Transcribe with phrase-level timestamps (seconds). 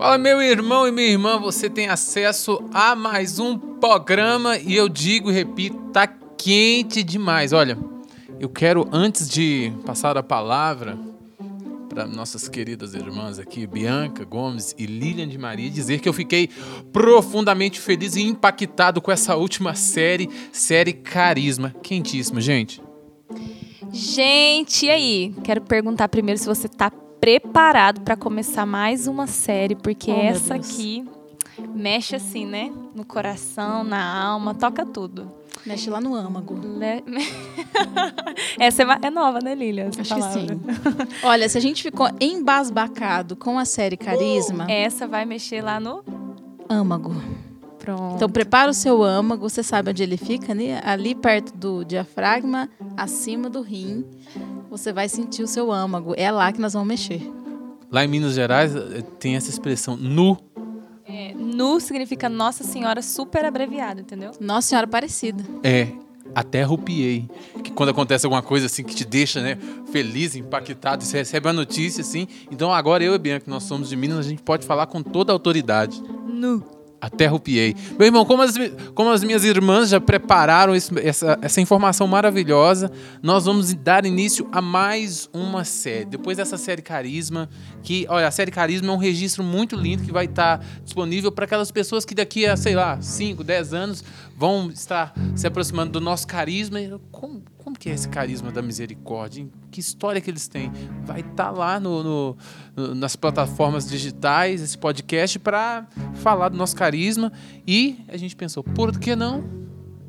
[0.00, 4.88] Fala, meu irmão e minha irmã, você tem acesso a mais um programa e eu
[4.88, 7.52] digo e repito, tá quente demais.
[7.52, 7.76] Olha,
[8.40, 10.98] eu quero, antes de passar a palavra
[11.86, 16.48] para nossas queridas irmãs aqui, Bianca Gomes e Lilian de Maria, dizer que eu fiquei
[16.90, 21.74] profundamente feliz e impactado com essa última série, série Carisma.
[21.82, 22.80] Quentíssima, gente.
[23.92, 25.34] Gente, e aí?
[25.44, 30.54] Quero perguntar primeiro se você tá preparado para começar mais uma série, porque Oh, essa
[30.54, 31.04] aqui
[31.74, 32.72] mexe assim, né?
[32.94, 35.30] No coração, na alma, toca tudo.
[35.66, 36.58] Mexe lá no âmago.
[36.62, 37.04] Le-
[38.58, 39.88] essa é, é nova, né, Lilian?
[39.88, 40.40] Acho que palavra?
[40.40, 40.60] sim.
[41.22, 46.02] Olha, se a gente ficou embasbacado com a série Carisma, Essa vai mexer lá no.
[46.68, 47.14] âmago.
[47.96, 48.14] Pronto.
[48.14, 50.80] Então prepara o seu âmago, você sabe onde ele fica, né?
[50.84, 54.04] ali perto do diafragma, acima do rim.
[54.70, 56.14] Você vai sentir o seu âmago.
[56.16, 57.20] É lá que nós vamos mexer.
[57.90, 60.38] Lá em Minas Gerais eh, tem essa expressão nu.
[61.04, 64.30] É, nu significa Nossa Senhora super abreviado, entendeu?
[64.38, 65.42] Nossa Senhora Aparecida.
[65.64, 65.88] É,
[66.32, 67.28] até arrupiei.
[67.64, 69.58] Que quando acontece alguma coisa assim que te deixa, né,
[69.90, 72.28] feliz, impactado, você recebe a notícia assim.
[72.52, 75.02] Então agora eu e Bianca, que nós somos de Minas, a gente pode falar com
[75.02, 76.00] toda a autoridade.
[76.28, 76.79] Nu.
[77.00, 77.74] Até arrupiei.
[77.98, 78.54] Meu irmão, como as,
[78.94, 82.90] como as minhas irmãs já prepararam essa, essa informação maravilhosa,
[83.22, 86.04] nós vamos dar início a mais uma série.
[86.04, 87.48] Depois dessa série Carisma,
[87.82, 91.46] que, olha, a série Carisma é um registro muito lindo que vai estar disponível para
[91.46, 94.04] aquelas pessoas que daqui a, sei lá, 5, 10 anos
[94.40, 96.78] vão estar se aproximando do nosso carisma.
[97.10, 99.46] Como, como que é esse carisma da misericórdia?
[99.70, 100.72] Que história que eles têm?
[101.04, 102.36] Vai estar lá no, no-
[102.74, 107.30] no- nas plataformas digitais, esse podcast, para falar do nosso carisma.
[107.66, 109.44] E a gente pensou, por que não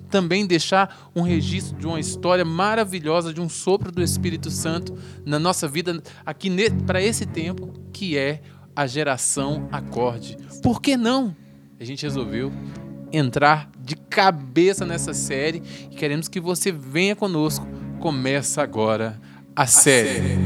[0.09, 5.39] também deixar um registro de uma história maravilhosa, de um sopro do Espírito Santo na
[5.39, 6.50] nossa vida aqui
[6.85, 8.41] para esse tempo, que é
[8.73, 10.38] a geração acorde.
[10.63, 11.35] Por que não?
[11.79, 12.51] A gente resolveu
[13.11, 15.61] entrar de cabeça nessa série
[15.91, 17.67] e queremos que você venha conosco.
[17.99, 19.19] Começa agora
[19.55, 20.38] a, série.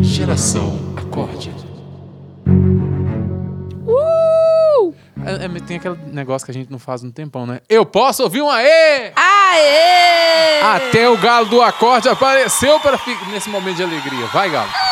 [0.00, 1.50] Geração Acorde.
[5.24, 7.60] É, é, tem aquele negócio que a gente não faz um tempão, né?
[7.68, 9.12] Eu posso ouvir um aê!
[9.14, 10.60] Aê!
[10.62, 12.98] Até o galo do acorde apareceu para
[13.30, 14.26] nesse momento de alegria.
[14.26, 14.89] Vai, galo.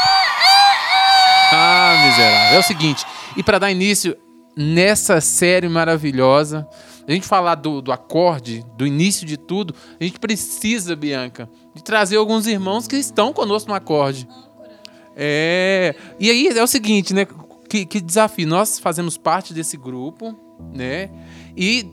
[1.50, 2.56] Ah, miserável.
[2.56, 3.04] É o seguinte,
[3.36, 4.16] e para dar início
[4.56, 6.68] nessa série maravilhosa,
[7.06, 11.82] a gente falar do, do acorde, do início de tudo, a gente precisa, Bianca, de
[11.82, 14.28] trazer alguns irmãos que estão conosco no acorde.
[15.16, 15.94] É.
[16.20, 17.26] E aí é o seguinte, né?
[17.68, 18.46] Que, que desafio.
[18.46, 20.36] Nós fazemos parte desse grupo,
[20.74, 21.10] né?
[21.56, 21.90] E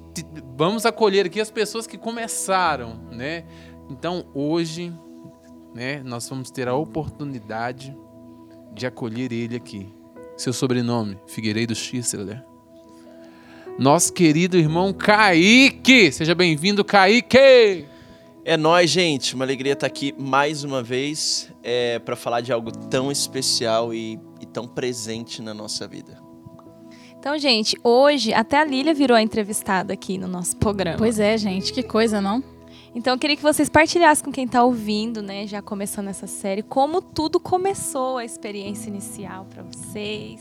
[0.57, 3.45] vamos acolher aqui as pessoas que começaram, né?
[3.89, 4.93] Então hoje,
[5.73, 6.03] né?
[6.03, 7.95] Nós vamos ter a oportunidade
[8.75, 9.87] de acolher ele aqui.
[10.37, 12.43] Seu sobrenome, Figueiredo Schissler.
[13.79, 16.11] Nosso querido irmão Kaique.
[16.11, 17.85] Seja bem-vindo, Kaique!
[18.43, 19.33] É nóis, gente.
[19.33, 24.19] Uma alegria estar aqui mais uma vez é, para falar de algo tão especial e,
[24.39, 26.21] e tão presente na nossa vida.
[27.17, 30.97] Então, gente, hoje até a Lília virou a entrevistada aqui no nosso programa.
[30.97, 32.54] Pois é, gente, que coisa, não?
[32.95, 36.63] Então eu queria que vocês partilhassem com quem tá ouvindo, né, já começando essa série,
[36.63, 40.39] como tudo começou, a experiência inicial para vocês.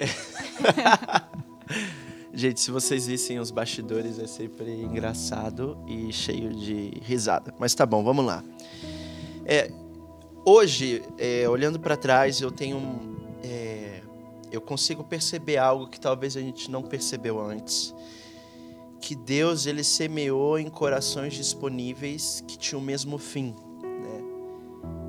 [2.32, 7.54] Gente, se vocês vissem os bastidores, é sempre engraçado e cheio de risada.
[7.58, 8.42] Mas tá bom, vamos lá.
[9.44, 9.70] É,
[10.46, 13.18] hoje, é, olhando para trás, eu tenho.
[13.44, 14.00] é,
[14.50, 17.94] eu consigo perceber algo que talvez a gente não percebeu antes.
[19.02, 23.52] Que Deus ele semeou em corações disponíveis que tinham o mesmo fim.
[23.82, 24.24] Né?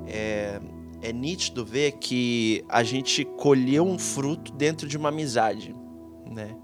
[0.08, 0.60] É,
[1.00, 5.72] é nítido ver que a gente colheu um fruto dentro de uma amizade.
[6.28, 6.56] Né?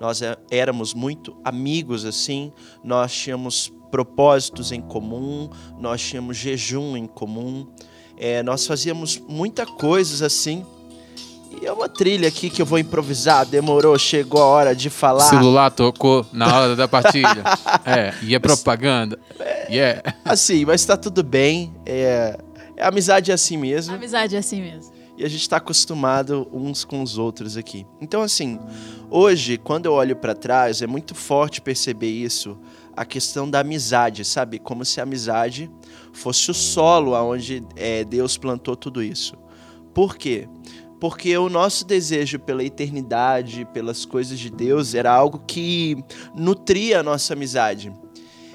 [0.00, 2.50] Nós é- éramos muito amigos assim,
[2.82, 7.66] nós tínhamos propósitos em comum, nós tínhamos jejum em comum,
[8.16, 10.64] é, nós fazíamos muita coisas assim.
[11.60, 14.90] E é uma trilha aqui que eu vou improvisar, demorou, chegou a hora de O
[14.90, 15.28] falar.
[15.28, 17.42] celular tocou na hora da partilha.
[17.84, 19.18] é, e é propaganda.
[19.68, 20.14] Yeah.
[20.24, 21.74] Assim, mas tá tudo bem.
[21.84, 22.38] É,
[22.76, 23.94] é amizade é assim mesmo.
[23.94, 24.92] Amizade é assim mesmo.
[25.16, 27.86] E a gente está acostumado uns com os outros aqui.
[28.00, 28.58] Então, assim,
[29.10, 32.58] hoje, quando eu olho para trás, é muito forte perceber isso,
[32.96, 34.58] a questão da amizade, sabe?
[34.58, 35.70] Como se a amizade
[36.12, 39.34] fosse o solo aonde é, Deus plantou tudo isso.
[39.94, 40.48] Por quê?
[41.02, 45.96] Porque o nosso desejo pela eternidade, pelas coisas de Deus, era algo que
[46.32, 47.92] nutria a nossa amizade.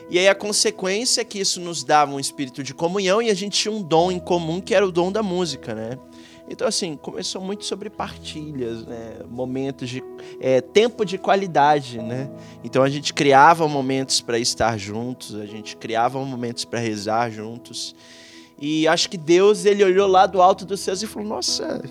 [0.10, 3.34] E aí a consequência é que isso nos dava um espírito de comunhão e a
[3.34, 6.00] gente tinha um dom em comum que era o dom da música, né?
[6.50, 9.18] Então, assim, começou muito sobre partilhas, né?
[9.30, 10.02] momentos de.
[10.40, 12.32] É, tempo de qualidade, né?
[12.64, 17.94] Então a gente criava momentos para estar juntos, a gente criava momentos para rezar juntos.
[18.60, 21.82] E acho que Deus, ele olhou lá do alto dos céus e falou: Nossa,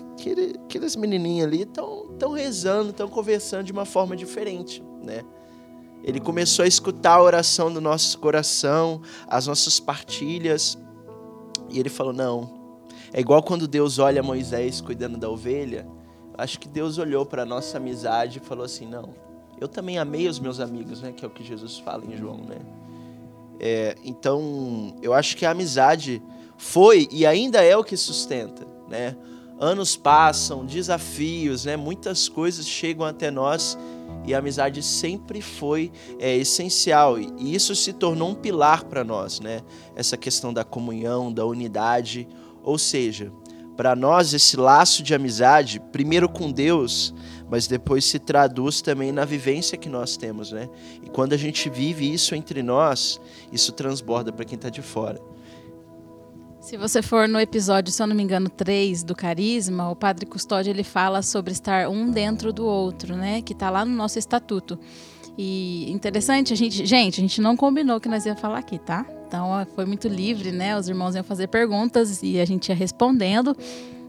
[0.65, 5.23] aqueles menininhos ali estão tão rezando, estão conversando de uma forma diferente, né?
[6.03, 10.77] Ele começou a escutar a oração do nosso coração, as nossas partilhas.
[11.69, 12.57] E ele falou: Não,
[13.13, 15.87] é igual quando Deus olha Moisés cuidando da ovelha.
[16.37, 19.15] Acho que Deus olhou para a nossa amizade e falou assim: não,
[19.59, 21.11] eu também amei os meus amigos, né?
[21.11, 22.57] Que é o que Jesus fala em João, né?
[23.59, 26.21] É, então, eu acho que a amizade
[26.57, 29.15] foi e ainda é o que sustenta, né?
[29.59, 31.75] Anos passam, desafios, né?
[31.75, 33.77] Muitas coisas chegam até nós
[34.25, 39.39] e a amizade sempre foi é, essencial e isso se tornou um pilar para nós,
[39.39, 39.61] né?
[39.95, 42.27] Essa questão da comunhão, da unidade.
[42.63, 43.31] Ou seja,
[43.77, 47.13] para nós esse laço de amizade, primeiro com Deus,
[47.49, 50.67] mas depois se traduz também na vivência que nós temos, né?
[51.03, 53.21] E quando a gente vive isso entre nós,
[53.51, 55.21] isso transborda para quem está de fora.
[56.67, 60.25] Se você for no episódio, se eu não me engano, 3 do Carisma, o Padre
[60.25, 63.41] Custódio ele fala sobre estar um dentro do outro, né?
[63.41, 64.77] Que está lá no nosso estatuto.
[65.37, 69.05] E interessante, a gente, gente, a gente não combinou que nós ia falar aqui, tá?
[69.25, 70.77] Então foi muito livre, né?
[70.77, 73.55] Os irmãos iam fazer perguntas e a gente ia respondendo.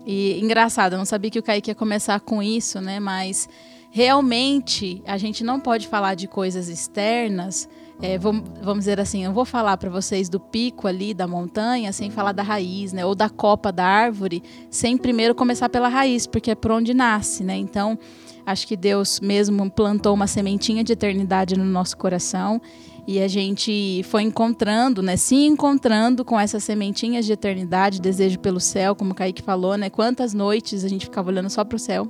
[0.05, 2.99] E engraçado, eu não sabia que o Kaique ia começar com isso, né?
[2.99, 3.49] Mas
[3.93, 7.69] realmente a gente não pode falar de coisas externas.
[8.01, 12.13] É, vamos, dizer assim, eu vou falar para vocês do pico ali da montanha sem
[12.13, 13.05] falar da raiz, né?
[13.05, 14.41] Ou da copa da árvore,
[14.71, 17.57] sem primeiro começar pela raiz, porque é por onde nasce, né?
[17.57, 17.99] Então,
[18.47, 22.63] acho que Deus mesmo plantou uma sementinha de eternidade no nosso coração
[23.05, 28.61] e a gente foi encontrando, né, se encontrando com essas sementinhas de eternidade, desejo pelo
[28.61, 29.91] céu, como o Kaique falou, né?
[29.91, 32.07] Quantas noites a gente ficava olhando só para o céu.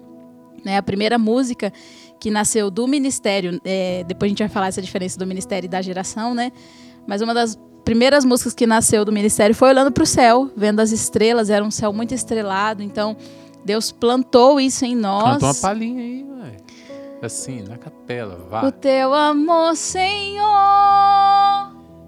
[0.65, 1.73] Né, a primeira música
[2.19, 5.69] que nasceu do ministério, é, depois a gente vai falar essa diferença do ministério e
[5.69, 6.53] da geração, né?
[7.07, 10.81] Mas uma das primeiras músicas que nasceu do ministério foi olhando para o céu, vendo
[10.81, 13.17] as estrelas, era um céu muito estrelado, então
[13.65, 15.35] Deus plantou isso em nós.
[15.35, 16.57] Canta uma palhinha aí, velho.
[17.23, 18.67] Assim, na capela, vá.
[18.67, 20.45] O teu amor, Senhor,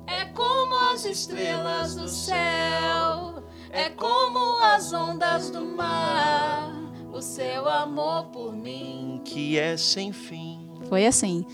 [0.06, 6.89] é como as estrelas do céu, é como as ondas do mar.
[7.12, 10.70] O seu amor por mim, que é sem fim.
[10.88, 11.44] Foi assim.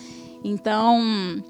[0.44, 1.43] Então,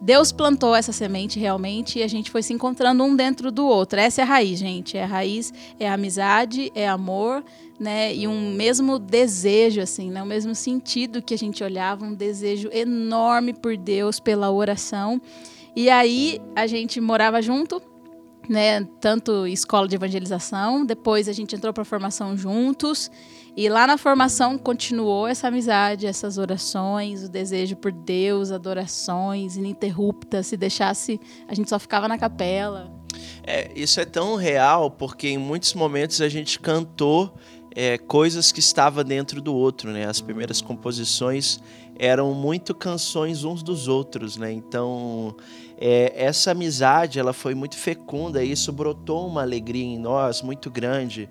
[0.00, 3.98] Deus plantou essa semente realmente e a gente foi se encontrando um dentro do outro.
[3.98, 4.96] Essa é a raiz, gente.
[4.96, 7.42] É a raiz, é a amizade, é amor,
[7.80, 8.14] né?
[8.14, 10.22] E um mesmo desejo, assim, né?
[10.22, 15.20] O mesmo sentido que a gente olhava, um desejo enorme por Deus, pela oração.
[15.74, 17.80] E aí a gente morava junto,
[18.48, 18.84] né?
[19.00, 23.10] Tanto escola de evangelização, depois a gente entrou para formação juntos.
[23.56, 30.48] E lá na formação continuou essa amizade, essas orações, o desejo por Deus, adorações ininterruptas.
[30.48, 32.92] Se deixasse, a gente só ficava na capela.
[33.42, 37.34] É, isso é tão real porque em muitos momentos a gente cantou
[37.74, 40.06] é, coisas que estavam dentro do outro, né?
[40.06, 41.60] As primeiras composições
[41.98, 44.52] eram muito canções uns dos outros, né?
[44.52, 45.34] Então
[45.78, 50.70] é, essa amizade ela foi muito fecunda e isso brotou uma alegria em nós muito
[50.70, 51.28] grande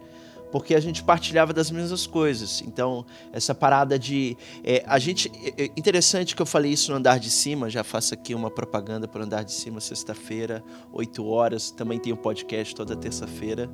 [0.56, 2.62] porque a gente partilhava das mesmas coisas.
[2.62, 4.38] Então, essa parada de.
[4.64, 5.30] É, a gente.
[5.58, 8.50] É, é interessante que eu falei isso no andar de cima, já faço aqui uma
[8.50, 11.72] propaganda para andar de cima, sexta-feira, 8 horas.
[11.72, 13.70] Também tem um podcast toda terça-feira.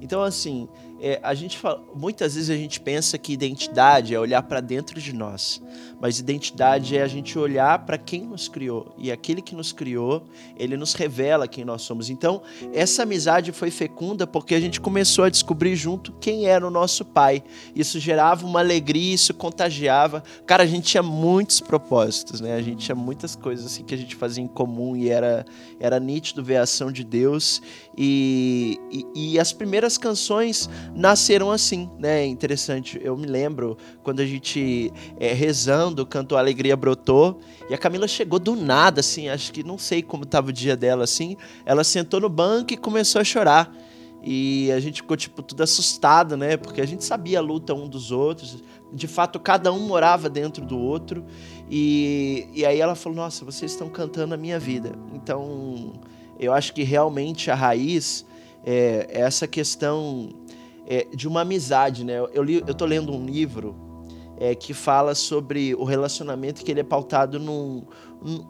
[0.00, 0.68] Então, assim,
[1.00, 5.00] é, a gente fala, muitas vezes a gente pensa que identidade é olhar para dentro
[5.00, 5.62] de nós,
[6.00, 10.24] mas identidade é a gente olhar para quem nos criou e aquele que nos criou,
[10.56, 12.10] ele nos revela quem nós somos.
[12.10, 12.42] Então,
[12.72, 17.04] essa amizade foi fecunda porque a gente começou a descobrir junto quem era o nosso
[17.04, 17.42] pai.
[17.74, 20.22] Isso gerava uma alegria, isso contagiava.
[20.46, 22.54] Cara, a gente tinha muitos propósitos, né?
[22.54, 25.44] A gente tinha muitas coisas assim que a gente fazia em comum e era
[25.80, 27.62] era nítido ver a ação de Deus
[27.96, 32.26] e, e, e as primeiras canções nasceram assim, né?
[32.26, 33.00] Interessante.
[33.02, 38.38] Eu me lembro quando a gente é, rezando cantou Alegria Brotou e a Camila chegou
[38.38, 41.36] do nada, assim, acho que não sei como estava o dia dela, assim.
[41.64, 43.72] Ela sentou no banco e começou a chorar.
[44.22, 46.56] E a gente ficou, tipo, tudo assustado, né?
[46.56, 48.62] Porque a gente sabia a luta um dos outros.
[48.92, 51.24] De fato, cada um morava dentro do outro.
[51.70, 54.92] E, e aí ela falou: Nossa, vocês estão cantando a minha vida.
[55.14, 55.94] Então,
[56.38, 58.26] eu acho que realmente a raiz
[58.64, 60.28] é, é essa questão
[60.90, 62.18] é, de uma amizade, né?
[62.34, 63.76] Eu, li, eu tô lendo um livro
[64.36, 67.84] é, que fala sobre o relacionamento que ele é pautado num,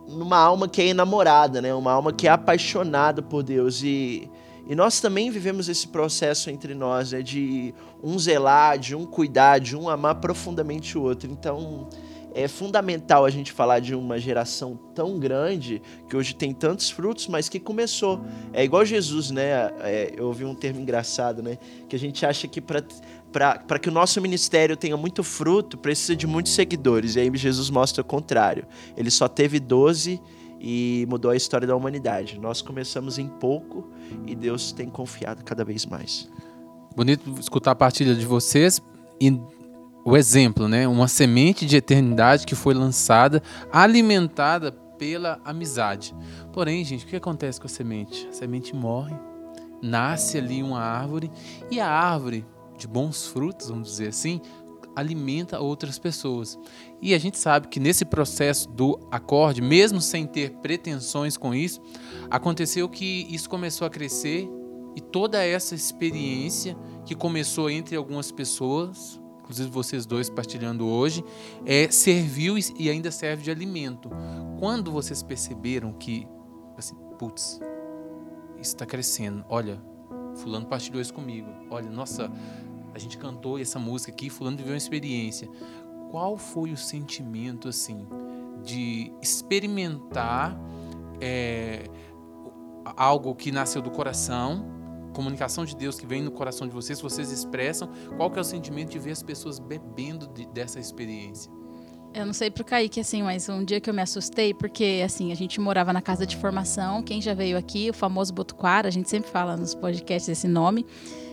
[0.08, 1.74] numa alma que é enamorada, né?
[1.74, 4.30] Uma alma que é apaixonada por Deus e
[4.68, 9.58] e nós também vivemos esse processo entre nós, né, de um zelar, de um cuidar,
[9.58, 11.28] de um amar profundamente o outro.
[11.28, 11.88] Então,
[12.34, 17.26] é fundamental a gente falar de uma geração tão grande que hoje tem tantos frutos,
[17.28, 18.20] mas que começou.
[18.52, 19.70] É igual Jesus, né?
[19.80, 21.58] É, eu ouvi um termo engraçado, né?
[21.88, 26.26] Que a gente acha que para que o nosso ministério tenha muito fruto, precisa de
[26.26, 27.16] muitos seguidores.
[27.16, 28.66] E aí Jesus mostra o contrário.
[28.96, 30.20] Ele só teve 12
[30.60, 32.38] e mudou a história da humanidade.
[32.38, 33.88] Nós começamos em pouco
[34.26, 36.28] e Deus tem confiado cada vez mais.
[36.94, 38.82] Bonito escutar a partilha de vocês
[39.20, 39.40] e
[40.04, 40.88] o exemplo, né?
[40.88, 43.42] Uma semente de eternidade que foi lançada,
[43.72, 46.14] alimentada pela amizade.
[46.52, 48.26] Porém, gente, o que acontece com a semente?
[48.28, 49.14] A semente morre,
[49.82, 51.30] nasce ali uma árvore
[51.70, 54.40] e a árvore de bons frutos, vamos dizer assim,
[54.96, 56.58] alimenta outras pessoas.
[57.00, 61.80] E a gente sabe que nesse processo do acorde, mesmo sem ter pretensões com isso,
[62.30, 64.48] aconteceu que isso começou a crescer
[64.96, 69.19] e toda essa experiência que começou entre algumas pessoas,
[69.50, 71.24] inclusive vocês dois partilhando hoje,
[71.66, 74.08] é, serviu e ainda serve de alimento.
[74.60, 76.26] Quando vocês perceberam que,
[76.78, 77.60] assim, putz,
[78.54, 79.82] isso está crescendo, olha,
[80.36, 82.30] fulano partilhou isso comigo, olha, nossa,
[82.94, 85.48] a gente cantou essa música aqui, fulano viveu uma experiência.
[86.12, 88.06] Qual foi o sentimento assim
[88.62, 90.56] de experimentar
[91.20, 91.84] é,
[92.96, 94.79] algo que nasceu do coração,
[95.12, 97.88] comunicação de Deus que vem no coração de vocês, vocês expressam.
[98.16, 101.50] Qual que é o sentimento de ver as pessoas bebendo de, dessa experiência?
[102.12, 105.30] Eu não sei pro Kaique, assim, mas um dia que eu me assustei, porque, assim,
[105.30, 108.90] a gente morava na casa de formação, quem já veio aqui, o famoso Botuquara, a
[108.90, 110.84] gente sempre fala nos podcasts esse nome,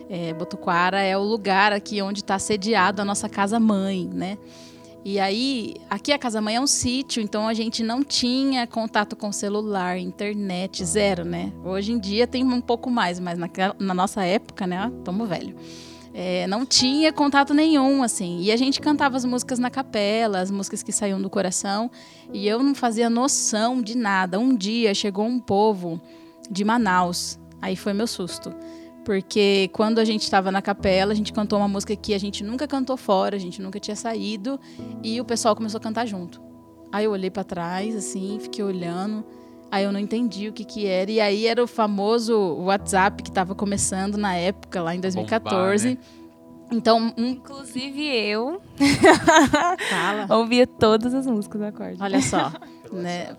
[0.08, 4.38] é, Botuquara é o lugar aqui onde está sediado a nossa casa-mãe, né?
[5.10, 9.32] E aí, aqui a casa-mãe é um sítio, então a gente não tinha contato com
[9.32, 11.50] celular, internet, zero, né?
[11.64, 14.92] Hoje em dia tem um pouco mais, mas naquela, na nossa época, né?
[14.98, 15.56] Estamos velho.
[16.12, 18.42] É, não tinha contato nenhum, assim.
[18.42, 21.90] E a gente cantava as músicas na capela, as músicas que saíam do coração,
[22.30, 24.38] e eu não fazia noção de nada.
[24.38, 25.98] Um dia chegou um povo
[26.50, 28.54] de Manaus, aí foi meu susto
[29.08, 32.44] porque quando a gente estava na capela, a gente cantou uma música que a gente
[32.44, 34.60] nunca cantou fora, a gente nunca tinha saído,
[35.02, 36.42] e o pessoal começou a cantar junto.
[36.92, 39.24] Aí eu olhei para trás, assim, fiquei olhando,
[39.70, 43.30] aí eu não entendi o que que era, e aí era o famoso WhatsApp que
[43.30, 45.88] estava começando na época, lá em 2014.
[45.88, 46.08] Bombar, né?
[46.70, 47.28] Então, um...
[47.28, 48.60] inclusive eu
[50.28, 51.96] ouvia todas as músicas do acorde.
[51.98, 52.52] Olha só,
[52.92, 53.34] né?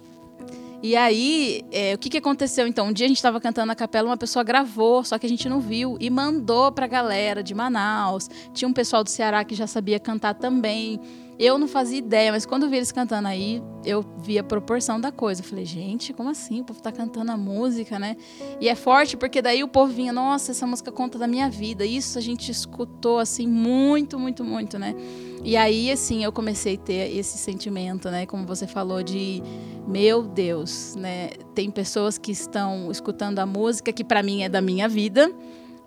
[0.82, 2.88] E aí, é, o que, que aconteceu então?
[2.88, 5.50] Um dia a gente estava cantando na capela, uma pessoa gravou, só que a gente
[5.50, 8.30] não viu, e mandou para a galera de Manaus.
[8.54, 11.00] Tinha um pessoal do Ceará que já sabia cantar também.
[11.40, 15.00] Eu não fazia ideia, mas quando eu vi eles cantando aí, eu vi a proporção
[15.00, 15.40] da coisa.
[15.40, 16.60] Eu falei, gente, como assim?
[16.60, 18.18] O povo tá cantando a música, né?
[18.60, 21.86] E é forte porque daí o povo vinha, nossa, essa música conta da minha vida.
[21.86, 24.94] Isso a gente escutou assim muito, muito, muito, né?
[25.42, 28.26] E aí, assim, eu comecei a ter esse sentimento, né?
[28.26, 29.42] Como você falou, de
[29.88, 31.30] meu Deus, né?
[31.56, 35.32] Tem pessoas que estão escutando a música que para mim é da minha vida,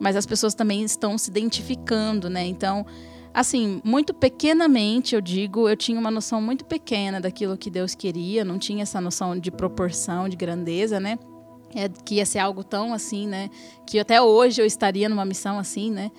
[0.01, 2.47] mas as pessoas também estão se identificando, né?
[2.47, 2.87] Então,
[3.35, 8.45] assim, muito pequenamente, eu digo, eu tinha uma noção muito pequena daquilo que Deus queria,
[8.45, 11.19] não tinha essa noção de proporção, de grandeza, né?
[11.75, 13.49] É, que ia ser algo tão assim, né?
[13.87, 16.11] Que até hoje eu estaria numa missão assim, né?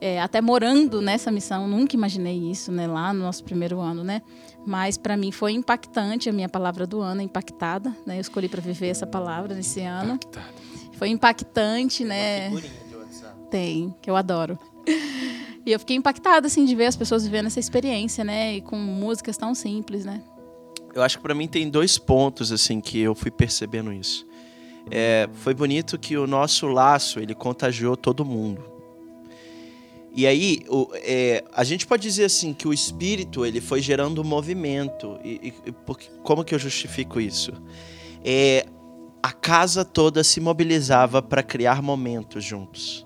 [0.00, 2.86] É, até morando nessa missão, nunca imaginei isso, né?
[2.86, 4.20] Lá no nosso primeiro ano, né?
[4.66, 8.16] Mas para mim foi impactante a minha palavra do ano, impactada, né?
[8.16, 10.14] Eu escolhi para viver essa palavra nesse ano.
[10.14, 10.54] Impactada.
[10.94, 12.50] Foi impactante, né?
[13.48, 14.58] Tem, que eu adoro.
[15.66, 18.54] E eu fiquei impactada, assim, de ver as pessoas vivendo essa experiência, né?
[18.54, 20.22] E com músicas tão simples, né?
[20.94, 24.24] Eu acho que para mim tem dois pontos, assim, que eu fui percebendo isso.
[24.88, 28.62] É, foi bonito que o nosso laço, ele contagiou todo mundo.
[30.14, 34.22] E aí, o, é, a gente pode dizer assim que o espírito ele foi gerando
[34.24, 35.18] movimento.
[35.24, 37.52] E, e porque, como que eu justifico isso?
[38.24, 38.66] É,
[39.20, 43.05] a casa toda se mobilizava para criar momentos juntos.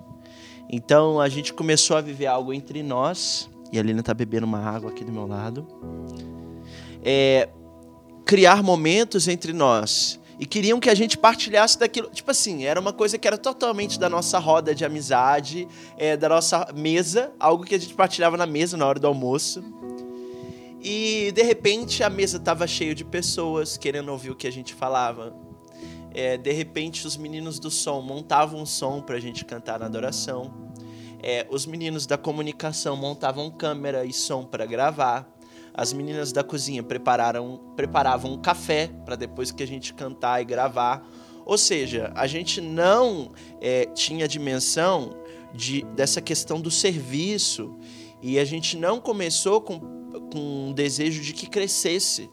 [0.71, 4.59] Então a gente começou a viver algo entre nós, e a Lina está bebendo uma
[4.59, 5.67] água aqui do meu lado.
[7.03, 7.49] É,
[8.25, 10.19] criar momentos entre nós.
[10.39, 12.09] e queriam que a gente partilhasse daquilo.
[12.09, 16.27] Tipo assim, era uma coisa que era totalmente da nossa roda de amizade, é, da
[16.27, 19.63] nossa mesa, algo que a gente partilhava na mesa na hora do almoço.
[20.81, 24.73] E de repente a mesa estava cheia de pessoas querendo ouvir o que a gente
[24.73, 25.35] falava.
[26.11, 29.85] É, de repente os meninos do som montavam um som para a gente cantar na
[29.85, 30.51] adoração.
[31.23, 35.31] É, os meninos da comunicação montavam câmera e som para gravar.
[35.73, 40.45] As meninas da cozinha prepararam, preparavam um café para depois que a gente cantar e
[40.45, 41.07] gravar.
[41.45, 45.15] Ou seja, a gente não é, tinha dimensão
[45.53, 47.75] de, dessa questão do serviço
[48.21, 52.29] e a gente não começou com, com um desejo de que crescesse.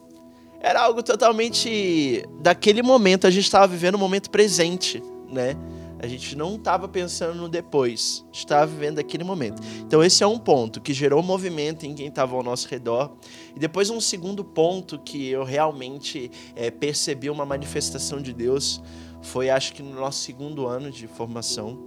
[0.59, 5.55] Era algo totalmente daquele momento, a gente estava vivendo o momento presente, né?
[6.01, 9.61] A gente não estava pensando no depois, estava vivendo aquele momento.
[9.79, 13.17] Então esse é um ponto que gerou movimento em quem estava ao nosso redor.
[13.53, 18.81] E depois um segundo ponto que eu realmente é, percebi uma manifestação de Deus
[19.21, 21.77] foi, acho que no nosso segundo ano de formação,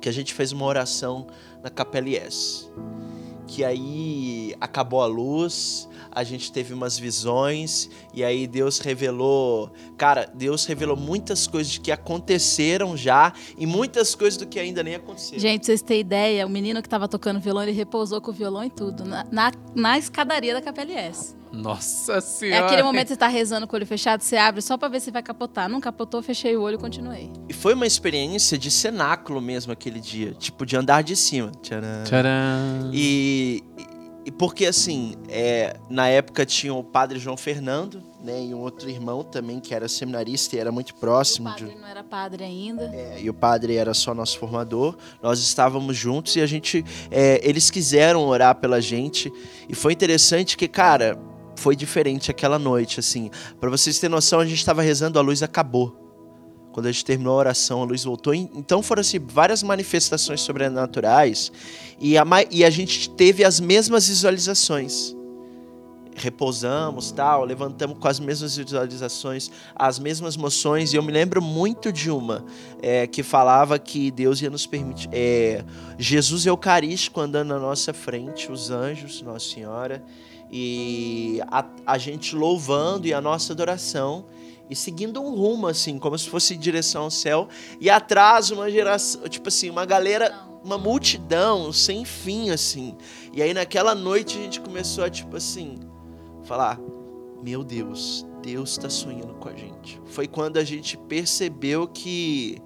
[0.00, 1.26] que a gente fez uma oração
[1.62, 2.70] na Capela IS.
[3.48, 10.26] Que aí acabou a luz, a gente teve umas visões e aí Deus revelou, cara,
[10.34, 15.38] Deus revelou muitas coisas que aconteceram já e muitas coisas do que ainda nem aconteceram.
[15.38, 18.34] Gente, pra vocês terem ideia, o menino que tava tocando violão, ele repousou com o
[18.34, 21.36] violão e tudo, na, na, na escadaria da Capela S.
[21.52, 22.64] Nossa É senhora.
[22.66, 25.00] aquele momento que você tá rezando com o olho fechado, você abre só pra ver
[25.00, 25.68] se vai capotar.
[25.68, 27.30] Não capotou, fechei o olho e continuei.
[27.48, 31.52] E foi uma experiência de cenáculo mesmo aquele dia, tipo de andar de cima.
[31.62, 32.04] Tcharam.
[32.04, 32.90] Tcharam.
[32.92, 33.62] E,
[34.26, 38.90] e porque assim, é, na época tinha o padre João Fernando, né, e um outro
[38.90, 42.42] irmão também que era seminarista e era muito O próximo de, padre não era padre
[42.42, 42.90] ainda.
[42.92, 44.96] É, e o padre era só nosso formador.
[45.22, 49.32] Nós estávamos juntos e a gente, é, eles quiseram orar pela gente
[49.68, 51.16] e foi interessante que, cara,
[51.54, 53.30] foi diferente aquela noite, assim.
[53.60, 56.05] Para vocês terem noção, a gente estava rezando, a luz acabou.
[56.76, 58.34] Quando a gente terminou a oração, a luz voltou.
[58.34, 61.50] Então foram assim, várias manifestações sobrenaturais
[61.98, 65.16] e a, e a gente teve as mesmas visualizações.
[66.14, 70.92] Repousamos, tal, levantamos com as mesmas visualizações, as mesmas moções.
[70.92, 72.44] E eu me lembro muito de uma
[72.82, 75.08] é, que falava que Deus ia nos permitir.
[75.12, 75.64] É,
[75.96, 80.04] Jesus Eucarístico andando na nossa frente, os anjos, Nossa Senhora,
[80.52, 84.26] e a, a gente louvando e a nossa adoração
[84.68, 87.48] e seguindo um rumo, assim, como se fosse direção ao céu,
[87.80, 92.96] e atrás uma geração, tipo assim, uma galera, uma multidão sem fim, assim.
[93.32, 95.78] E aí naquela noite a gente começou a, tipo assim,
[96.44, 96.80] falar:
[97.42, 100.00] Meu Deus, Deus está sonhando com a gente.
[100.06, 102.58] Foi quando a gente percebeu que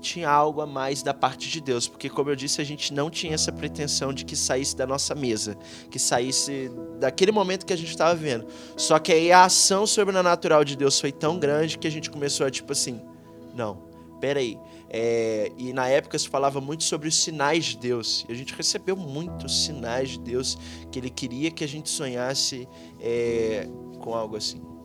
[0.00, 3.10] tinha algo a mais da parte de Deus, porque como eu disse, a gente não
[3.10, 5.56] tinha essa pretensão de que saísse da nossa mesa,
[5.90, 8.46] que saísse daquele momento que a gente estava vendo.
[8.76, 12.46] Só que aí a ação sobrenatural de Deus foi tão grande que a gente começou
[12.46, 13.00] a tipo assim,
[13.54, 13.82] não,
[14.20, 14.58] peraí.
[14.88, 18.24] É, e na época se falava muito sobre os sinais de Deus.
[18.28, 20.56] E a gente recebeu muitos sinais de Deus
[20.90, 22.68] que Ele queria que a gente sonhasse
[23.00, 24.75] é, com algo assim.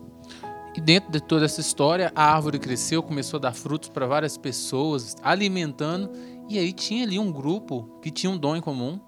[0.74, 4.38] E dentro de toda essa história, a árvore cresceu, começou a dar frutos para várias
[4.38, 6.10] pessoas, alimentando.
[6.48, 8.98] E aí tinha ali um grupo que tinha um dom em comum,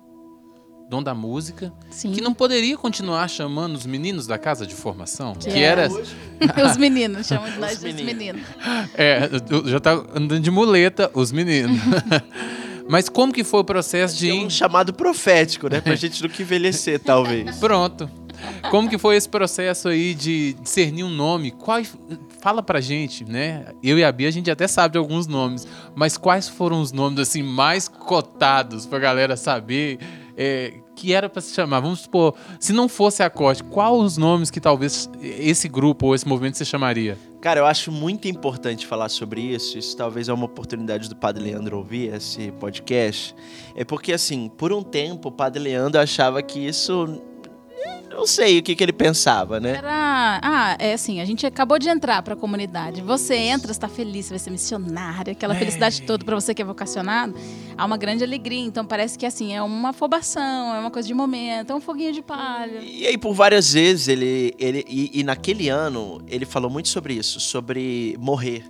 [0.89, 2.13] dom da música, Sim.
[2.13, 6.77] que não poderia continuar chamando os meninos da casa de formação, que, Que era Os
[6.77, 8.43] meninos, chamam de nós Os os meninos.
[8.95, 9.31] É,
[9.65, 11.81] já tá andando de muleta, os meninos.
[12.87, 14.29] Mas como que foi o processo de...
[14.29, 15.81] É um chamado profético, né?
[15.81, 17.57] Pra gente nunca envelhecer, talvez.
[17.57, 18.24] Pronto.
[18.71, 21.51] Como que foi esse processo aí de discernir um nome?
[21.51, 21.97] Quais,
[22.41, 23.67] fala pra gente, né?
[23.83, 26.93] Eu e a Bia, a gente até sabe de alguns nomes, mas quais foram os
[26.93, 29.99] nomes assim mais cotados pra galera saber
[30.37, 31.81] é, que era pra se chamar?
[31.81, 36.15] Vamos supor, se não fosse a corte, quais os nomes que talvez esse grupo ou
[36.15, 37.17] esse movimento se chamaria?
[37.45, 39.77] Cara, eu acho muito importante falar sobre isso.
[39.77, 43.35] Isso talvez é uma oportunidade do Padre Leandro ouvir esse podcast.
[43.77, 47.21] É porque, assim, por um tempo, o Padre Leandro achava que isso.
[48.17, 49.77] Não sei o que, que ele pensava, né?
[49.77, 50.41] Era.
[50.43, 53.03] Ah, é assim, a gente acabou de entrar pra comunidade.
[53.03, 55.59] Você entra, você tá feliz, você vai ser missionária, aquela É.
[55.59, 57.35] felicidade toda pra você que é vocacionado.
[57.77, 58.61] Há uma grande alegria.
[58.65, 62.13] Então parece que assim, é uma afobação, é uma coisa de momento, é um foguinho
[62.13, 62.81] de palha.
[62.83, 64.55] E aí, por várias vezes, ele.
[64.59, 68.65] ele e, e naquele ano, ele falou muito sobre isso, sobre morrer.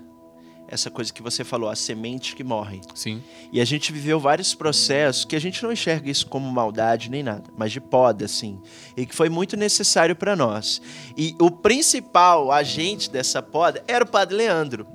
[0.67, 2.81] Essa coisa que você falou, a semente que morre.
[2.95, 3.23] Sim.
[3.53, 7.23] E a gente viveu vários processos que a gente não enxerga isso como maldade nem
[7.23, 8.61] nada, mas de poda, assim.
[8.97, 10.81] E que foi muito necessário para nós.
[11.17, 14.87] E o principal agente dessa poda era o Padre Leandro.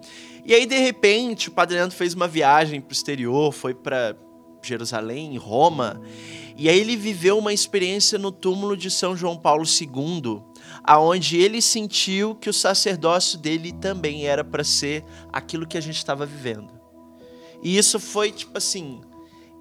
[0.43, 4.15] E aí, de repente, o Padre Leandro fez uma viagem pro exterior, foi para
[4.63, 6.01] Jerusalém, Roma.
[6.57, 10.41] E aí ele viveu uma experiência no túmulo de São João Paulo II,
[10.89, 15.97] aonde ele sentiu que o sacerdócio dele também era para ser aquilo que a gente
[15.97, 16.67] estava vivendo.
[17.61, 18.99] E isso foi tipo assim,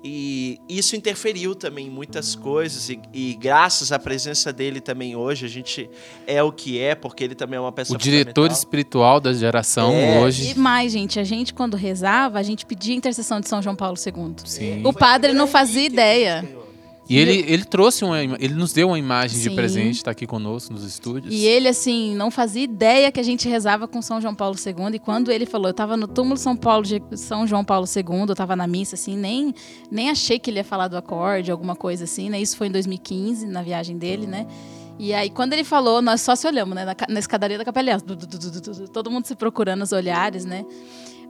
[0.02, 5.44] e isso interferiu também em muitas coisas, e, e, graças à presença dele também hoje,
[5.44, 5.90] a gente
[6.26, 7.98] é o que é, porque ele também é uma pessoa.
[7.98, 10.20] O diretor espiritual da geração é.
[10.20, 10.52] hoje.
[10.52, 13.98] E mais, gente, a gente, quando rezava, a gente pedia intercessão de São João Paulo
[13.98, 14.34] II.
[14.46, 14.82] Sim.
[14.82, 16.67] O padre não fazia ideia.
[17.08, 19.48] E ele, ele trouxe uma ele nos deu uma imagem Sim.
[19.48, 21.32] de presente, está aqui conosco nos estúdios.
[21.32, 24.94] E ele, assim, não fazia ideia que a gente rezava com São João Paulo II.
[24.94, 28.26] E quando ele falou, eu estava no túmulo São Paulo de São João Paulo II,
[28.26, 29.54] eu estava na missa, assim, nem,
[29.90, 32.38] nem achei que ele ia falar do acorde, alguma coisa assim, né?
[32.38, 34.46] Isso foi em 2015, na viagem dele, né?
[34.98, 36.84] E aí, quando ele falou, nós só se olhamos, né?
[36.84, 38.00] Na, na escadaria da capela,
[38.92, 40.64] todo mundo se procurando os olhares, né?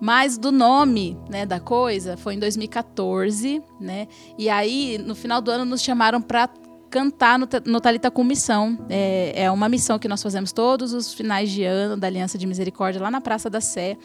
[0.00, 4.06] Mas do nome, né, da coisa, foi em 2014, né?
[4.38, 6.48] E aí, no final do ano, nos chamaram para
[6.88, 8.78] cantar no, no Talita com Missão.
[8.88, 12.46] É, é uma missão que nós fazemos todos os finais de ano da Aliança de
[12.46, 13.96] Misericórdia lá na Praça da Sé.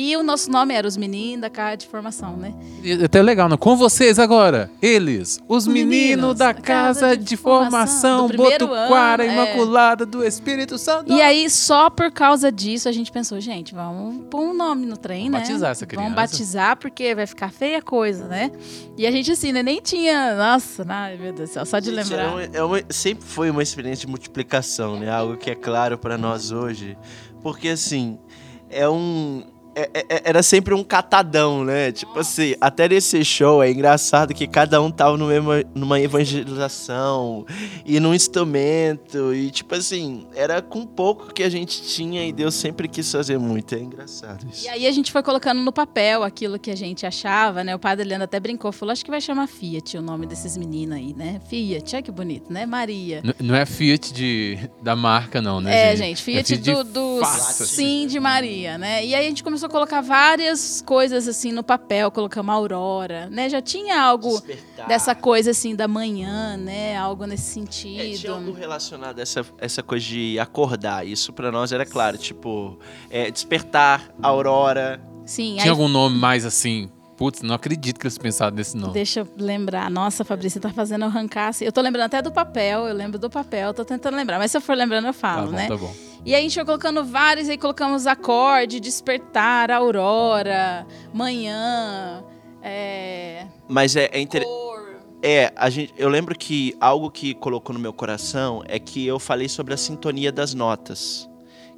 [0.00, 2.54] E o nosso nome era os meninos da casa de formação, né?
[2.84, 3.56] E até legal, né?
[3.56, 9.32] Com vocês agora, eles, os meninos, meninos da casa, casa de, de, formação, Botuquara, ano,
[9.32, 9.34] é.
[9.34, 10.06] Imaculada é.
[10.06, 11.12] do Espírito Santo.
[11.12, 14.96] E aí, só por causa disso, a gente pensou, gente, vamos pôr um nome no
[14.96, 15.38] trem, vamos né?
[15.40, 16.04] Batizar essa criança.
[16.04, 18.52] Vamos batizar, porque vai ficar feia a coisa, né?
[18.96, 20.36] E a gente, assim, né, nem tinha.
[20.36, 22.22] Nossa, ai, meu Deus do céu, só de gente, lembrar.
[22.22, 25.10] É uma, é uma, sempre foi uma experiência de multiplicação, né?
[25.10, 26.96] Algo que é claro para nós hoje.
[27.42, 28.16] Porque, assim,
[28.70, 29.42] é um
[29.78, 31.92] é, é, é, era sempre um catadão, né?
[31.92, 37.46] Tipo assim, até nesse show é engraçado que cada um tava numa, numa evangelização
[37.86, 39.32] e num instrumento.
[39.32, 43.38] E tipo assim, era com pouco que a gente tinha e Deus sempre quis fazer
[43.38, 43.76] muito.
[43.76, 44.64] É engraçado isso.
[44.64, 47.72] E aí a gente foi colocando no papel aquilo que a gente achava, né?
[47.76, 50.96] O padre Leandro até brincou, falou: acho que vai chamar Fiat o nome desses meninos
[50.96, 51.40] aí, né?
[51.48, 52.66] Fiat, olha que bonito, né?
[52.66, 53.20] Maria.
[53.22, 55.92] N não é Fiat de, da marca, não, né?
[55.92, 59.06] É, gente, Fiat, é Fiat do, do sim de Maria, né?
[59.06, 63.48] E aí a gente começou a colocar várias coisas assim no papel, colocamos Aurora, né?
[63.48, 64.88] Já tinha algo Despertar.
[64.88, 66.96] dessa coisa assim da manhã, né?
[66.96, 68.00] Algo nesse sentido.
[68.00, 71.06] É, tinha algo relacionado a essa, essa coisa de acordar.
[71.06, 72.78] Isso para nós era claro, tipo,
[73.10, 75.00] é, despertar, Aurora.
[75.24, 75.52] Sim.
[75.52, 75.70] Tinha aí...
[75.70, 78.92] algum nome mais assim Putz, não acredito que eles pensaram nesse nome.
[78.92, 79.90] Deixa eu lembrar.
[79.90, 81.64] Nossa, Fabrício, tá fazendo eu arrancar assim.
[81.64, 84.38] Eu tô lembrando até do papel, eu lembro do papel, tô tentando lembrar.
[84.38, 85.66] Mas se eu for lembrando, eu falo, tá bom, né?
[85.66, 85.92] Tá bom.
[86.24, 92.24] E aí a gente foi colocando vários, aí colocamos acorde, despertar, aurora, manhã.
[92.62, 93.46] É...
[93.68, 94.68] Mas é, é interessante.
[95.20, 99.18] É, a gente, eu lembro que algo que colocou no meu coração é que eu
[99.18, 101.27] falei sobre a sintonia das notas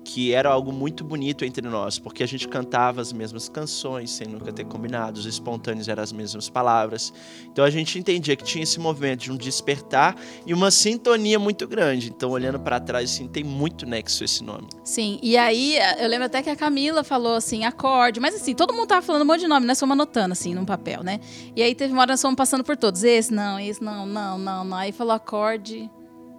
[0.05, 4.27] que era algo muito bonito entre nós, porque a gente cantava as mesmas canções sem
[4.27, 7.13] nunca ter combinado, os espontâneos eram as mesmas palavras.
[7.47, 11.67] Então a gente entendia que tinha esse movimento de um despertar e uma sintonia muito
[11.69, 12.09] grande.
[12.09, 14.69] Então olhando para trás assim, tem muito nexo esse nome.
[14.85, 18.73] Sim, e aí eu lembro até que a Camila falou assim, acorde, mas assim, todo
[18.73, 21.21] mundo tava falando um monte de nome, nós fomos anotando assim num papel, né?
[21.55, 24.39] E aí teve uma hora nós fomos passando por todos, esse não, esse não, não,
[24.39, 24.77] não, não.
[24.77, 25.91] Aí falou acorde,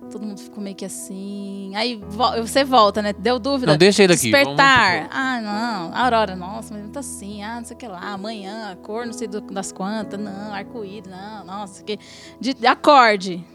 [0.10, 1.72] Todo mundo ficou meio que assim.
[1.76, 2.02] Aí
[2.42, 3.14] você volta, né?
[3.14, 3.72] Deu dúvida.
[3.72, 4.32] Não, deixa ele aqui.
[4.32, 5.08] Despertar.
[5.12, 5.96] Ah, não.
[5.96, 7.44] Aurora, nossa, mas muito assim.
[7.44, 8.00] Ah, não sei o que lá.
[8.00, 10.20] Amanhã, cor, não sei das quantas.
[10.20, 11.46] Não, arco-íris, não.
[11.46, 12.00] Nossa, que.
[12.40, 13.46] De acorde.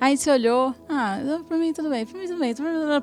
[0.00, 2.54] Aí você olhou, ah, pra mim tudo bem, pra mim tudo bem.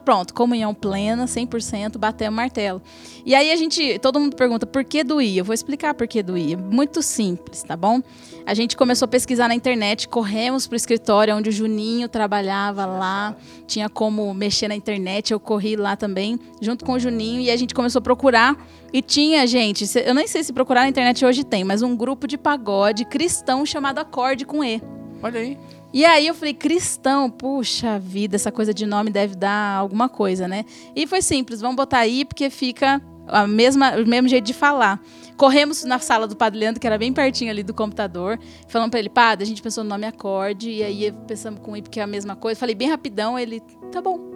[0.05, 2.81] Pronto, comunhão plena, 100%, bateu o martelo.
[3.25, 5.41] E aí a gente, todo mundo pergunta por que doía.
[5.41, 6.57] Eu vou explicar por que doía.
[6.57, 8.01] Muito simples, tá bom?
[8.45, 13.35] A gente começou a pesquisar na internet, corremos pro escritório onde o Juninho trabalhava lá,
[13.65, 17.55] tinha como mexer na internet, eu corri lá também, junto com o Juninho, e a
[17.55, 18.57] gente começou a procurar.
[18.91, 22.27] E tinha, gente, eu nem sei se procurar na internet hoje tem, mas um grupo
[22.27, 24.81] de pagode cristão chamado Acorde com E.
[25.23, 25.57] Olha aí.
[25.93, 30.47] E aí eu falei, cristão, puxa vida, essa coisa de nome deve dar alguma coisa,
[30.47, 30.63] né?
[30.95, 35.01] E foi simples, vamos botar aí porque fica a mesma, o mesmo jeito de falar.
[35.35, 38.99] Corremos na sala do Padre Leandro, que era bem pertinho ali do computador, falando para
[38.99, 42.03] ele, Padre, a gente pensou no nome acorde, e aí pensamos com I porque é
[42.03, 42.59] a mesma coisa.
[42.59, 44.31] Falei bem rapidão, ele, tá bom.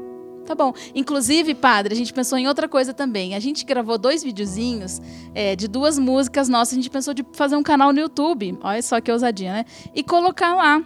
[0.45, 0.73] Tá bom.
[0.93, 3.33] Inclusive, padre, a gente pensou em outra coisa também.
[3.33, 5.01] A gente gravou dois videozinhos
[5.33, 6.73] é, de duas músicas nossas.
[6.73, 8.55] A gente pensou de fazer um canal no YouTube.
[8.61, 9.65] Olha só que ousadia, né?
[9.95, 10.83] E colocar lá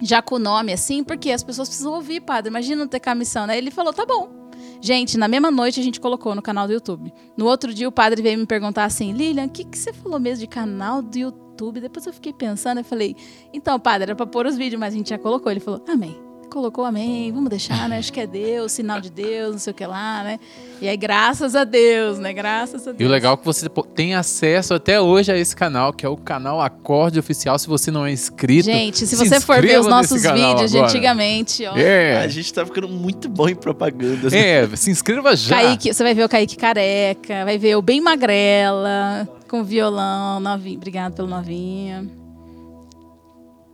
[0.00, 2.50] já com o nome assim, porque as pessoas precisam ouvir, padre.
[2.50, 3.56] Imagina não ter comissão, né?
[3.56, 4.50] Ele falou, tá bom.
[4.80, 7.12] Gente, na mesma noite a gente colocou no canal do YouTube.
[7.36, 10.20] No outro dia o padre veio me perguntar assim, Lilian, o que, que você falou
[10.20, 11.80] mesmo de canal do YouTube?
[11.80, 13.16] Depois eu fiquei pensando, eu falei,
[13.52, 15.50] então, padre, era pra pôr os vídeos, mas a gente já colocou.
[15.50, 16.25] Ele falou, amém
[16.56, 17.98] colocou amém, vamos deixar, né?
[17.98, 20.40] Acho que é Deus, sinal de Deus, não sei o que lá, né?
[20.80, 22.32] E aí, graças a Deus, né?
[22.32, 23.00] Graças a Deus.
[23.00, 26.08] E o legal é que você tem acesso até hoje a esse canal, que é
[26.08, 28.64] o canal Acorde Oficial, se você não é inscrito.
[28.64, 31.74] Gente, se se você for ver os nossos vídeos de antigamente, ó.
[31.74, 34.32] A É, gente tá ficando muito bom em propagandas.
[34.32, 34.62] né?
[34.64, 35.56] é, se inscreva já.
[35.56, 40.78] Kaique, você vai ver o Kaique careca, vai ver o bem magrela, com violão, novinho.
[40.78, 42.10] Obrigado pelo novinho.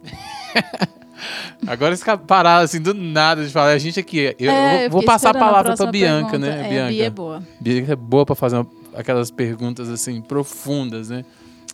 [1.66, 3.72] Agora eles pararam assim do nada de falar.
[3.72, 6.38] A gente aqui, eu, É, eu vou passar a palavra pra próxima Bianca, pergunta.
[6.38, 6.66] né?
[6.66, 6.88] É, Bianca.
[6.90, 7.42] Bia é boa.
[7.60, 11.24] Bianca é boa pra fazer uma- aquelas perguntas assim profundas, né?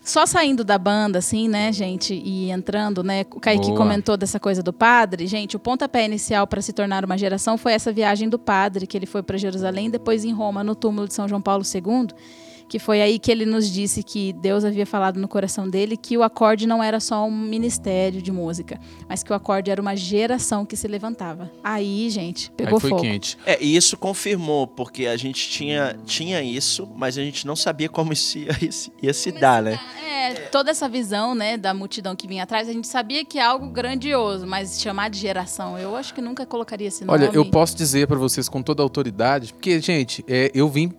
[0.04, 3.26] Só saindo da banda, assim, né, gente, e entrando, né?
[3.30, 3.76] O Kaique Boa.
[3.76, 5.26] comentou dessa coisa do padre.
[5.26, 8.96] Gente, o pontapé inicial para se tornar uma geração foi essa viagem do padre, que
[8.96, 12.08] ele foi para Jerusalém, depois em Roma, no túmulo de São João Paulo II,
[12.68, 16.16] que foi aí que ele nos disse que Deus havia falado no coração dele que
[16.16, 18.78] o acorde não era só um ministério de música,
[19.08, 21.50] mas que o acorde era uma geração que se levantava.
[21.64, 23.02] Aí, gente, pegou Aí foi fogo.
[23.02, 23.38] quente.
[23.46, 27.88] É, e isso confirmou, porque a gente tinha, tinha isso, mas a gente não sabia
[27.88, 28.50] como isso ia,
[29.02, 29.80] ia se dar, né?
[30.04, 33.42] É, toda essa visão, né, da multidão que vinha atrás, a gente sabia que é
[33.42, 37.18] algo grandioso, mas chamar de geração, eu acho que nunca colocaria esse nome.
[37.18, 40.92] Olha, eu posso dizer pra vocês com toda a autoridade, porque, gente, é, eu vim.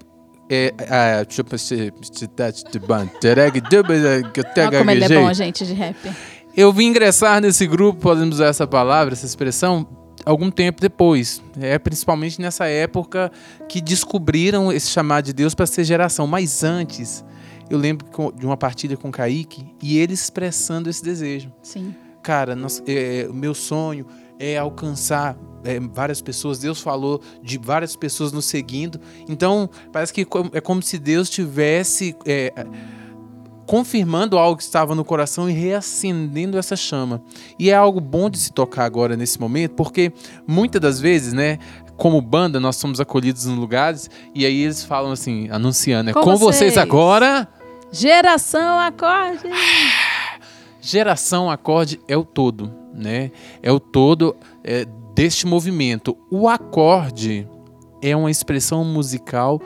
[0.49, 1.25] É, é, eu
[1.57, 1.91] se-
[4.67, 5.95] Olha como ele é bom, gente, de rap.
[6.57, 9.87] Eu vim ingressar nesse grupo, podemos usar essa palavra, essa expressão,
[10.25, 11.41] algum tempo depois.
[11.59, 13.31] É principalmente nessa época
[13.67, 16.25] que descobriram esse chamado de Deus para ser geração.
[16.25, 17.23] Mas antes,
[17.69, 21.51] eu lembro de uma partilha com o Kaique e ele expressando esse desejo.
[21.61, 21.93] Sim.
[22.23, 24.05] Cara, nós- é, o meu sonho
[24.39, 26.59] é alcançar é, várias pessoas.
[26.59, 28.99] Deus falou de várias pessoas nos seguindo.
[29.27, 32.53] Então, parece que é como se Deus tivesse é,
[33.65, 37.21] confirmando algo que estava no coração e reacendendo essa chama.
[37.57, 40.11] E é algo bom de se tocar agora nesse momento, porque
[40.47, 41.59] muitas das vezes, né?
[41.95, 46.13] Como banda, nós somos acolhidos em lugares e aí eles falam assim, anunciando, né?
[46.13, 47.47] Com Com, vocês vocês." agora,
[47.91, 49.49] Geração acorde.
[50.79, 53.31] Geração acorde é o todo, né?
[53.61, 54.85] É o todo é,
[55.19, 56.15] deste movimento.
[56.31, 57.45] O acorde
[58.01, 59.61] é uma expressão musical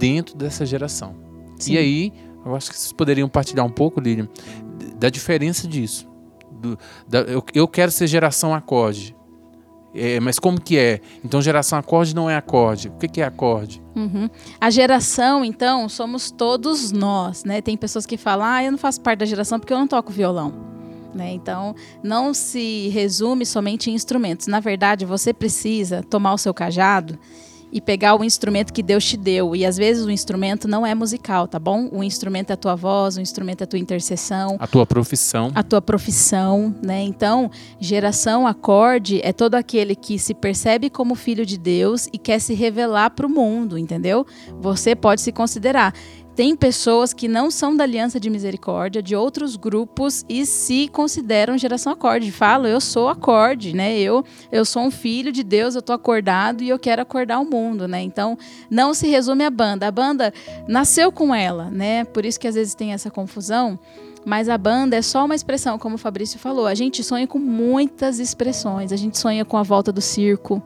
[0.00, 1.14] dentro dessa geração.
[1.56, 1.74] Sim.
[1.74, 2.12] E aí,
[2.44, 4.28] eu acho que vocês poderiam partilhar um pouco, Lilian,
[4.98, 6.08] da diferença disso.
[6.50, 9.14] Do- da- eu, eu quero ser geração acorde.
[9.94, 11.00] É, mas como que é?
[11.24, 12.88] Então, geração acorde não é acorde.
[12.88, 13.80] O que, que é acorde?
[13.94, 14.28] Uhum.
[14.60, 17.60] A geração, então, somos todos nós, né?
[17.62, 20.10] Tem pessoas que falam, ah, eu não faço parte da geração porque eu não toco
[20.12, 20.52] violão.
[21.14, 21.32] Né?
[21.32, 24.46] Então, não se resume somente em instrumentos.
[24.46, 27.18] Na verdade, você precisa tomar o seu cajado
[27.72, 29.54] e pegar o instrumento que Deus te deu.
[29.54, 31.88] E às vezes o instrumento não é musical, tá bom?
[31.92, 35.50] O instrumento é a tua voz, o instrumento é a tua intercessão, A tua profissão.
[35.54, 37.02] a tua profissão, né?
[37.02, 42.38] Então, geração acorde é todo aquele que se percebe como filho de Deus e quer
[42.38, 44.24] se revelar para o mundo, entendeu?
[44.60, 45.92] Você pode se considerar.
[46.36, 51.56] Tem pessoas que não são da Aliança de Misericórdia, de outros grupos e se consideram
[51.56, 52.30] geração acorde.
[52.30, 53.98] Falam, eu sou acorde, né?
[53.98, 54.22] Eu,
[54.52, 57.88] eu sou um filho de Deus, eu tô acordado e eu quero acordar o mundo,
[57.88, 58.02] né?
[58.02, 58.36] Então,
[58.68, 59.88] não se resume à banda.
[59.88, 60.30] A banda
[60.68, 62.04] nasceu com ela, né?
[62.04, 63.78] Por isso que às vezes tem essa confusão.
[64.22, 66.66] Mas a banda é só uma expressão, como o Fabrício falou.
[66.66, 68.92] A gente sonha com muitas expressões.
[68.92, 70.62] A gente sonha com a volta do circo.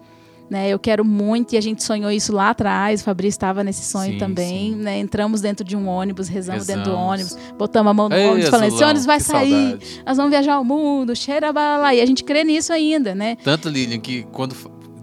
[0.50, 3.02] Né, eu quero muito, e a gente sonhou isso lá atrás.
[3.02, 4.72] O Fabrício estava nesse sonho Sim, também.
[4.72, 4.74] sim.
[4.74, 7.08] Né, entramos dentro de um ônibus, rezamos, dentro do Rezamos.
[7.12, 10.02] ônibus, botamos a mão no Ei, ônibus, falando: esse ônibus vai sair, saudade.
[10.04, 11.94] nós vamos viajar ao mundo, cheira balala.
[11.94, 13.36] E a gente crê nisso ainda, né?
[13.44, 14.56] Tanto, Lilian, que quando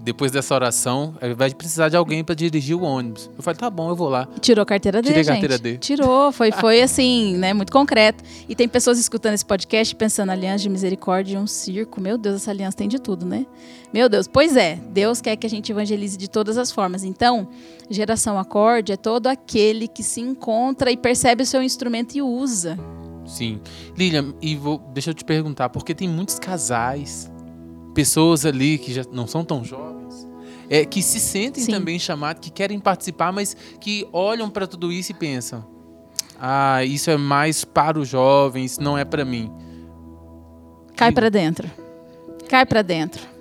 [0.07, 3.29] depois dessa oração, eh, vai precisar de alguém para dirigir o ônibus.
[3.35, 4.25] Eu falei, tá bom, eu vou lá.
[4.39, 5.33] Tirou a carteira dele, Tirei a gente.
[5.33, 5.77] carteira dele.
[5.79, 8.23] Tirou, foi, foi assim, né, muito concreto.
[8.47, 11.99] E tem pessoas escutando esse podcast pensando, aliança de misericórdia e um circo.
[11.99, 13.45] Meu Deus, essa aliança tem de tudo, né?
[13.93, 17.03] Meu Deus, pois é, Deus quer que a gente evangelize de todas as formas.
[17.03, 17.49] Então,
[17.89, 22.79] geração acorde é todo aquele que se encontra e percebe o seu instrumento e usa.
[23.25, 23.59] Sim.
[23.97, 27.29] Lilian, e vou, deixa eu te perguntar, porque tem muitos casais,
[27.93, 29.96] pessoas ali que já não são tão jovens,
[30.69, 31.71] é, que se sentem Sim.
[31.71, 35.65] também chamados, que querem participar, mas que olham para tudo isso e pensam:
[36.39, 39.51] ah, isso é mais para os jovens, não é para mim.
[40.95, 41.69] Cai pra dentro.
[42.49, 43.36] Cai pra dentro.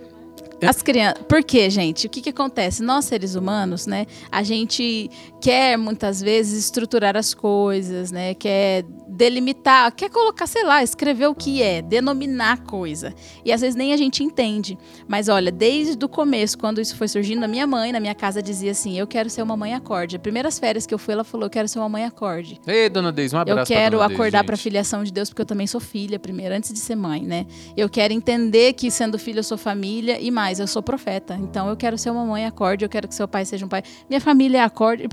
[0.61, 0.67] É.
[0.67, 1.23] As crianças.
[1.29, 2.07] Por quê, gente?
[2.07, 2.83] O que, que acontece?
[2.83, 4.07] Nós, seres humanos, né?
[4.31, 8.35] A gente quer muitas vezes estruturar as coisas, né?
[8.35, 13.15] Quer delimitar, quer colocar, sei lá, escrever o que é, denominar coisa.
[13.45, 14.79] E às vezes nem a gente entende.
[15.09, 18.43] Mas olha, desde o começo, quando isso foi surgindo, a minha mãe na minha casa
[18.43, 20.17] dizia assim: Eu quero ser uma mãe acorde.
[20.17, 22.61] As primeiras férias que eu fui, ela falou: Eu quero ser uma mãe acorde.
[22.67, 25.43] Ei, dona Deise, um abraço Eu quero pra acordar para a filiação de Deus, porque
[25.43, 27.47] eu também sou filha primeiro, antes de ser mãe, né?
[27.77, 31.35] Eu quero entender que sendo filha eu sou família e mais, eu sou profeta.
[31.35, 33.83] Então eu quero ser uma mãe acorde, eu quero que seu pai seja um pai.
[34.09, 35.09] Minha família acorde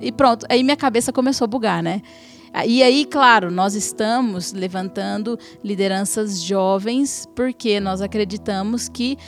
[0.00, 0.46] e pronto.
[0.48, 2.02] Aí minha cabeça começou a bugar, né?
[2.66, 9.18] E aí, claro, nós estamos levantando lideranças jovens porque nós acreditamos que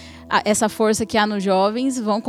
[0.44, 2.22] essa força que há nos jovens vão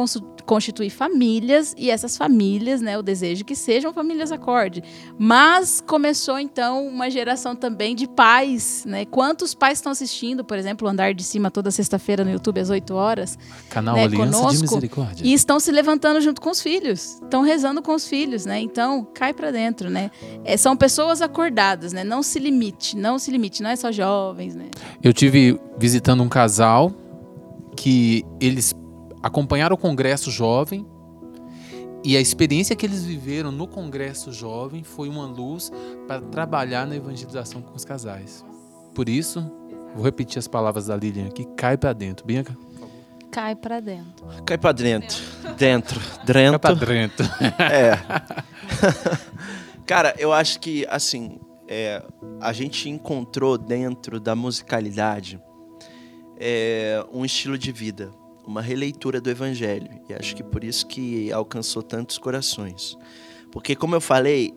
[0.45, 4.83] constituir famílias e essas famílias, né, o desejo que sejam famílias acorde.
[5.17, 9.05] Mas começou então uma geração também de pais, né?
[9.05, 12.69] Quantos pais estão assistindo, por exemplo, o Andar de Cima toda sexta-feira no YouTube às
[12.69, 13.37] 8 horas?
[13.69, 15.25] Canal né, Aliança de conosco, Misericórdia.
[15.25, 18.59] E estão se levantando junto com os filhos, estão rezando com os filhos, né?
[18.59, 20.09] Então, cai pra dentro, né?
[20.43, 22.03] É, são pessoas acordadas, né?
[22.03, 24.65] Não se limite, não se limite, não é só jovens, né?
[25.03, 26.91] Eu tive visitando um casal
[27.75, 28.73] que eles
[29.21, 30.85] acompanharam o Congresso Jovem
[32.03, 35.71] e a experiência que eles viveram no Congresso Jovem foi uma luz
[36.07, 38.43] para trabalhar na evangelização com os casais.
[38.95, 39.39] Por isso,
[39.95, 42.25] vou repetir as palavras da Lilian aqui, cai para dentro.
[42.25, 42.57] Bianca,
[43.31, 44.25] Cai pra dentro.
[44.45, 45.17] Cai pra dentro.
[45.57, 46.01] Dentro.
[46.25, 47.23] cai para Drento.
[47.23, 47.35] dentro.
[47.63, 47.97] É.
[49.87, 52.03] Cara, eu acho que, assim, é,
[52.41, 55.39] a gente encontrou dentro da musicalidade
[56.43, 58.11] é, um estilo de vida,
[58.45, 59.87] uma releitura do evangelho.
[60.09, 62.97] E acho que por isso que alcançou tantos corações.
[63.51, 64.51] Porque, como eu falei,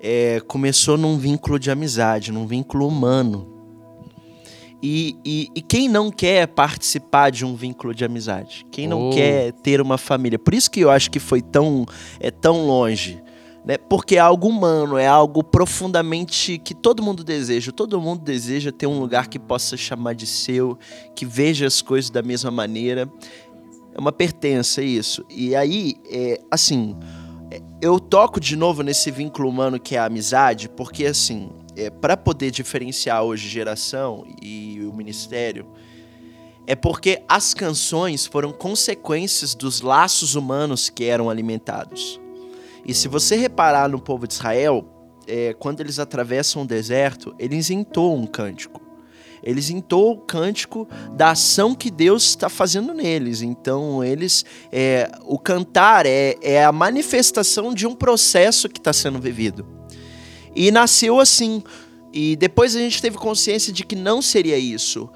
[0.00, 3.56] é, começou num vínculo de amizade, num vínculo humano.
[4.82, 8.64] E, e, e quem não quer participar de um vínculo de amizade?
[8.70, 9.12] Quem não Oh.
[9.12, 10.38] quer ter uma família?
[10.38, 11.84] Por isso que eu acho que foi tão,
[12.20, 13.20] é, tão longe.
[13.64, 13.76] Né?
[13.76, 17.70] Porque é algo humano, é algo profundamente que todo mundo deseja.
[17.72, 20.78] Todo mundo deseja ter um lugar que possa chamar de seu,
[21.14, 23.10] que veja as coisas da mesma maneira.
[23.94, 25.24] É uma pertença, isso.
[25.28, 26.96] E aí, é, assim,
[27.82, 32.16] eu toco de novo nesse vínculo humano que é a amizade, porque, assim, é, para
[32.16, 35.66] poder diferenciar hoje geração e o ministério,
[36.66, 42.20] é porque as canções foram consequências dos laços humanos que eram alimentados.
[42.84, 44.84] E se você reparar no povo de Israel,
[45.26, 48.80] é, quando eles atravessam o deserto, eles entoam um cântico.
[49.42, 53.40] Eles entoam o cântico da ação que Deus está fazendo neles.
[53.40, 59.18] Então, eles, é, o cantar é, é a manifestação de um processo que está sendo
[59.18, 59.66] vivido.
[60.54, 61.62] E nasceu assim.
[62.12, 65.08] E depois a gente teve consciência de que não seria isso.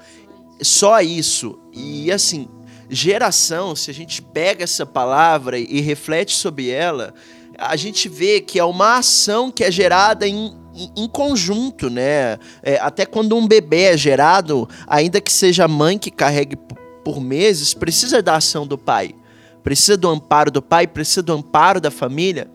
[0.61, 1.59] Só isso.
[1.71, 2.47] E assim,
[2.89, 7.13] geração, se a gente pega essa palavra e reflete sobre ela,
[7.57, 10.53] a gente vê que é uma ação que é gerada em,
[10.95, 12.37] em, conjunto, né?
[12.61, 16.57] É, até quando um bebê é gerado, ainda que seja a mãe que carregue
[17.03, 19.15] por meses, precisa da ação do pai.
[19.63, 22.49] Precisa do amparo do pai, precisa do amparo da família.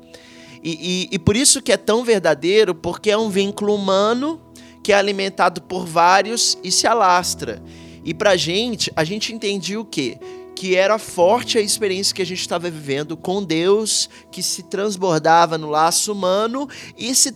[0.63, 4.41] E, e, e por isso que é tão verdadeiro, porque é um vínculo humano
[4.83, 7.63] que é alimentado por vários e se alastra.
[8.05, 10.19] E pra gente, a gente entendia o quê?
[10.61, 15.57] Que era forte a experiência que a gente estava vivendo com Deus, que se transbordava
[15.57, 16.69] no laço humano
[16.99, 17.33] e se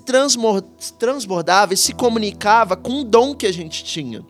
[0.99, 4.23] transbordava e se comunicava com o dom que a gente tinha.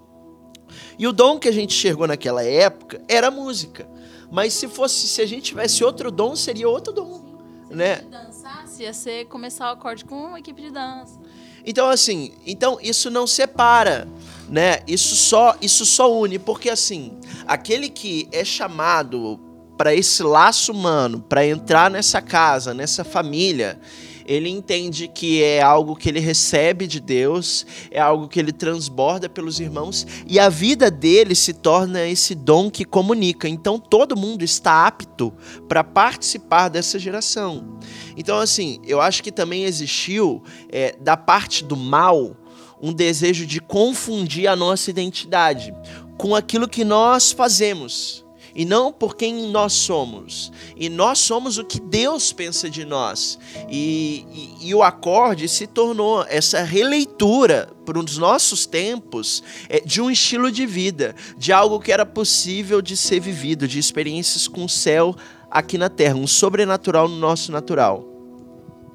[0.97, 3.85] E o dom que a gente enxergou naquela época era música.
[4.31, 7.21] Mas se fosse, se a gente tivesse outro dom, seria outro dom,
[7.69, 7.97] né?
[8.09, 11.19] dançasse, ia ser começar o acorde com uma equipe de dança.
[11.67, 14.07] Então assim, então isso não separa,
[14.49, 14.81] né?
[14.87, 19.41] Isso só isso só une, porque assim, aquele que é chamado
[19.77, 23.81] para esse laço humano, para entrar nessa casa, nessa família,
[24.27, 29.29] ele entende que é algo que ele recebe de Deus, é algo que ele transborda
[29.29, 33.49] pelos irmãos e a vida dele se torna esse dom que comunica.
[33.49, 35.33] Então todo mundo está apto
[35.69, 37.79] para participar dessa geração.
[38.17, 42.37] Então, assim, eu acho que também existiu, é, da parte do mal,
[42.85, 45.75] um desejo de confundir a nossa identidade
[46.19, 48.23] com aquilo que nós fazemos.
[48.55, 50.53] E não por quem nós somos.
[50.77, 53.39] E nós somos o que Deus pensa de nós.
[53.71, 54.27] E,
[54.61, 60.11] e, e o acorde se tornou essa releitura para os nossos tempos é, de um
[60.11, 64.69] estilo de vida, de algo que era possível de ser vivido, de experiências com o
[64.69, 65.17] céu
[65.51, 68.14] aqui na terra, um sobrenatural no nosso natural.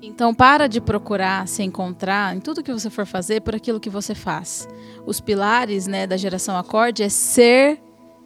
[0.01, 3.89] Então, para de procurar se encontrar em tudo que você for fazer por aquilo que
[3.89, 4.67] você faz.
[5.05, 7.81] Os pilares né, da geração acorde é ser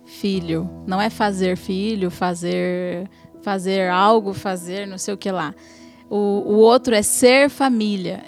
[0.05, 0.69] filho.
[0.85, 3.09] Não é fazer filho, fazer,
[3.41, 5.53] fazer algo, fazer não sei o que lá.
[6.09, 8.23] O, o outro é ser família.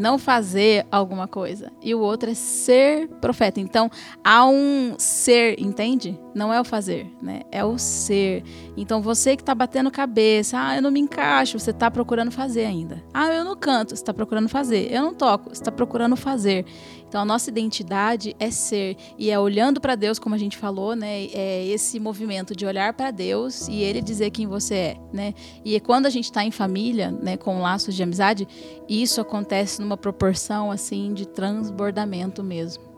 [0.00, 1.70] Não fazer alguma coisa.
[1.82, 3.60] E o outro é ser profeta.
[3.60, 3.90] Então,
[4.24, 6.18] há um ser, entende?
[6.34, 7.42] Não é o fazer, né?
[7.52, 8.42] É o ser.
[8.76, 12.64] Então, você que está batendo cabeça, ah, eu não me encaixo, você está procurando fazer
[12.64, 13.04] ainda.
[13.12, 14.90] Ah, eu não canto, você está procurando fazer.
[14.90, 16.64] Eu não toco, você está procurando fazer.
[17.10, 18.96] Então, a nossa identidade é ser.
[19.18, 21.24] E é olhando para Deus, como a gente falou, né?
[21.32, 25.34] É esse movimento de olhar para Deus e Ele dizer quem você é, né?
[25.64, 28.46] E quando a gente está em família, né, com laços de amizade,
[28.88, 32.89] isso acontece numa proporção, assim, de transbordamento mesmo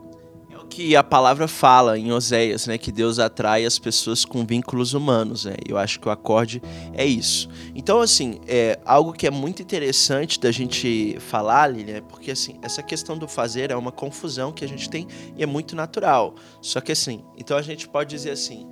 [0.72, 5.44] que a palavra fala em Oséias, né, que Deus atrai as pessoas com vínculos humanos,
[5.44, 5.54] né?
[5.68, 6.62] Eu acho que o acorde
[6.94, 7.46] é isso.
[7.74, 12.58] Então, assim, é algo que é muito interessante da gente falar, Lilian, é porque assim,
[12.62, 15.06] essa questão do fazer é uma confusão que a gente tem
[15.36, 16.36] e é muito natural.
[16.62, 18.66] Só que assim, então a gente pode dizer assim,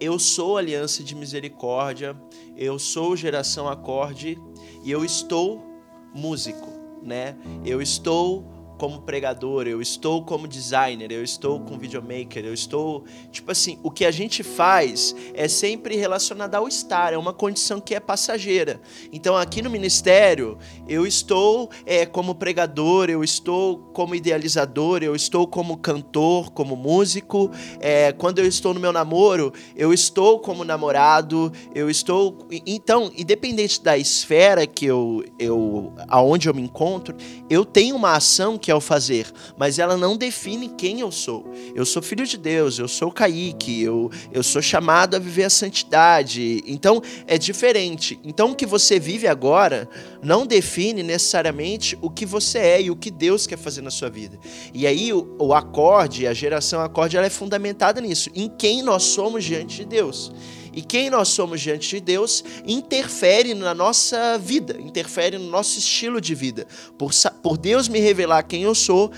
[0.00, 2.16] eu sou aliança de misericórdia,
[2.56, 4.36] eu sou geração acorde
[4.82, 5.64] e eu estou
[6.12, 6.68] músico,
[7.00, 7.36] né?
[7.64, 8.53] Eu estou
[8.84, 13.02] como pregador, eu estou como designer, eu estou com videomaker, eu estou.
[13.32, 17.80] Tipo assim, o que a gente faz é sempre relacionado ao estar, é uma condição
[17.80, 18.82] que é passageira.
[19.10, 25.46] Então, aqui no ministério, eu estou é, como pregador, eu estou como idealizador, eu estou
[25.46, 27.50] como cantor, como músico.
[27.80, 32.46] É, quando eu estou no meu namoro, eu estou como namorado, eu estou.
[32.66, 37.16] Então, independente da esfera que eu, eu aonde eu me encontro,
[37.48, 41.52] eu tenho uma ação que é fazer, mas ela não define quem eu sou.
[41.74, 45.50] Eu sou filho de Deus, eu sou Kaique, eu, eu sou chamado a viver a
[45.50, 46.62] santidade.
[46.66, 48.18] Então é diferente.
[48.24, 49.88] Então o que você vive agora
[50.22, 54.10] não define necessariamente o que você é e o que Deus quer fazer na sua
[54.10, 54.38] vida.
[54.72, 59.02] E aí o, o acorde, a geração acorde, ela é fundamentada nisso, em quem nós
[59.02, 60.32] somos diante de Deus.
[60.74, 66.20] E quem nós somos diante de Deus interfere na nossa vida, interfere no nosso estilo
[66.20, 66.66] de vida.
[66.98, 67.12] Por,
[67.42, 69.12] por Deus me revelar quem eu sou,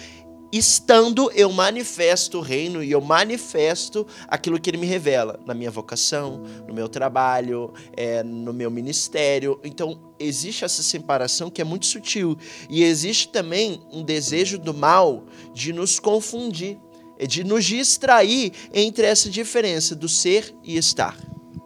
[0.52, 5.70] estando eu manifesto o reino e eu manifesto aquilo que ele me revela na minha
[5.70, 9.60] vocação, no meu trabalho, é, no meu ministério.
[9.64, 12.36] Então existe essa separação que é muito sutil
[12.68, 16.78] e existe também um desejo do mal de nos confundir,
[17.26, 21.16] de nos distrair entre essa diferença do ser e estar.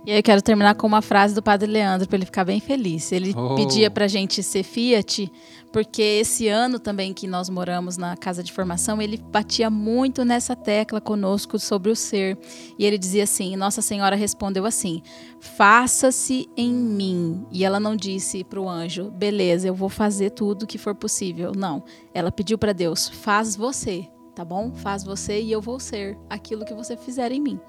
[0.06, 2.58] E aí eu quero terminar com uma frase do Padre Leandro para ele ficar bem
[2.58, 3.12] feliz.
[3.12, 3.54] Ele oh.
[3.54, 5.30] pedia para a gente ser Fiat,
[5.70, 10.56] porque esse ano também que nós moramos na casa de formação, ele batia muito nessa
[10.56, 12.38] tecla conosco sobre o ser.
[12.78, 15.02] E ele dizia assim: Nossa Senhora respondeu assim:
[15.38, 17.44] Faça-se em mim.
[17.52, 21.52] E ela não disse para o anjo: Beleza, eu vou fazer tudo que for possível.
[21.54, 21.84] Não.
[22.14, 24.72] Ela pediu para Deus: Faz você, tá bom?
[24.72, 27.60] Faz você e eu vou ser aquilo que você fizer em mim.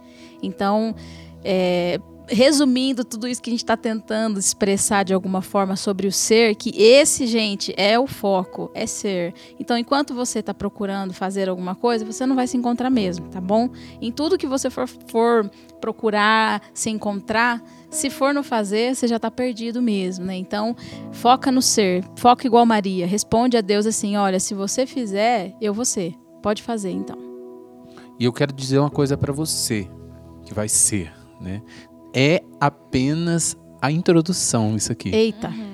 [0.41, 0.95] Então,
[1.43, 1.99] é,
[2.31, 6.55] resumindo tudo isso que a gente está tentando expressar de alguma forma sobre o ser,
[6.55, 9.33] que esse, gente, é o foco, é ser.
[9.59, 13.41] Então, enquanto você está procurando fazer alguma coisa, você não vai se encontrar mesmo, tá
[13.41, 13.69] bom?
[14.01, 19.17] Em tudo que você for, for procurar se encontrar, se for no fazer, você já
[19.17, 20.35] está perdido mesmo, né?
[20.35, 20.75] Então,
[21.11, 25.73] foca no ser, foca igual Maria, responde a Deus assim: olha, se você fizer, eu
[25.73, 26.15] vou ser.
[26.41, 27.17] Pode fazer, então.
[28.19, 29.87] E eu quero dizer uma coisa para você,
[30.43, 31.61] que vai ser, né?
[32.13, 35.09] É apenas a introdução, isso aqui.
[35.13, 35.49] Eita.
[35.49, 35.71] Uhum.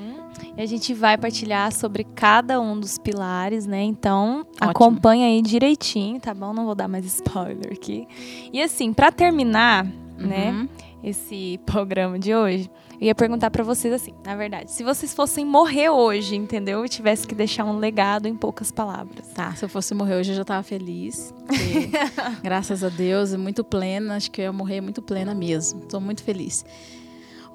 [0.58, 3.84] E a gente vai partilhar sobre cada um dos pilares, né?
[3.84, 4.72] Então, Ótimo.
[4.72, 6.52] acompanha aí direitinho, tá bom?
[6.52, 8.08] Não vou dar mais spoiler aqui.
[8.52, 9.86] E assim, para terminar,
[10.18, 10.64] né, uhum.
[10.64, 10.70] né,
[11.04, 15.46] esse programa de hoje, eu ia perguntar para vocês assim, na verdade, se vocês fossem
[15.46, 16.84] morrer hoje, entendeu?
[16.84, 19.28] E tivesse que deixar um legado em poucas palavras.
[19.28, 21.34] Tá, se eu fosse morrer hoje, eu já tava feliz.
[21.46, 21.92] Porque,
[22.42, 24.16] graças a Deus, é muito plena.
[24.16, 25.82] Acho que eu ia morrer muito plena mesmo.
[25.82, 26.66] Tô muito feliz.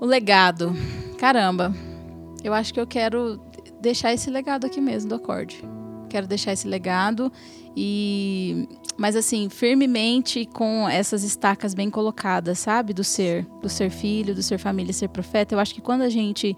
[0.01, 0.73] O legado.
[1.19, 1.75] Caramba.
[2.45, 3.41] Eu acho que eu quero
[3.81, 5.63] deixar esse legado aqui mesmo do acorde.
[6.09, 7.33] Quero deixar esse legado
[7.77, 12.93] e mas assim, firmemente com essas estacas bem colocadas, sabe?
[12.93, 15.55] Do ser, do ser filho, do ser família, ser profeta.
[15.55, 16.57] Eu acho que quando a gente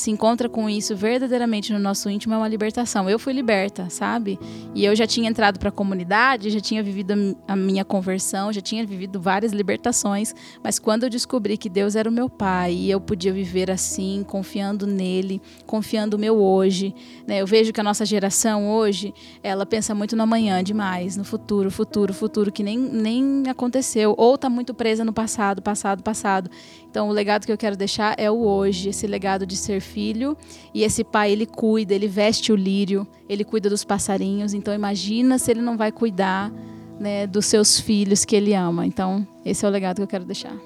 [0.00, 3.08] se encontra com isso verdadeiramente no nosso íntimo é uma libertação.
[3.08, 4.38] Eu fui liberta, sabe?
[4.74, 8.60] E eu já tinha entrado para a comunidade, já tinha vivido a minha conversão, já
[8.60, 10.34] tinha vivido várias libertações,
[10.64, 14.24] mas quando eu descobri que Deus era o meu pai e eu podia viver assim,
[14.26, 16.94] confiando nele, confiando no meu hoje,
[17.26, 17.40] né?
[17.40, 21.70] Eu vejo que a nossa geração hoje, ela pensa muito no amanhã demais, no futuro,
[21.70, 26.50] futuro, futuro que nem, nem aconteceu ou está muito presa no passado, passado, passado.
[26.90, 30.36] Então, o legado que eu quero deixar é o hoje, esse legado de ser filho.
[30.72, 34.54] E esse pai, ele cuida, ele veste o lírio, ele cuida dos passarinhos.
[34.54, 36.52] Então, imagina se ele não vai cuidar
[36.98, 38.86] né, dos seus filhos que ele ama.
[38.86, 40.56] Então, esse é o legado que eu quero deixar.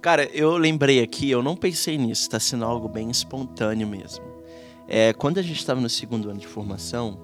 [0.00, 4.24] Cara, eu lembrei aqui, eu não pensei nisso, está sendo algo bem espontâneo mesmo.
[4.88, 7.16] É, quando a gente estava no segundo ano de formação,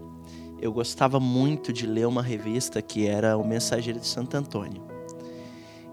[0.61, 4.83] eu gostava muito de ler uma revista que era O Mensageiro de Santo Antônio.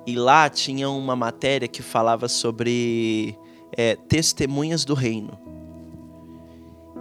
[0.05, 3.35] E lá tinha uma matéria que falava sobre
[3.75, 5.37] é, testemunhas do reino.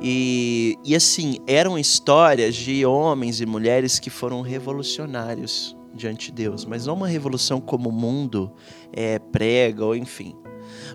[0.01, 6.65] E, e assim, eram histórias de homens e mulheres que foram revolucionários diante de Deus,
[6.65, 8.53] mas não uma revolução como o mundo
[8.93, 10.35] é, prega ou enfim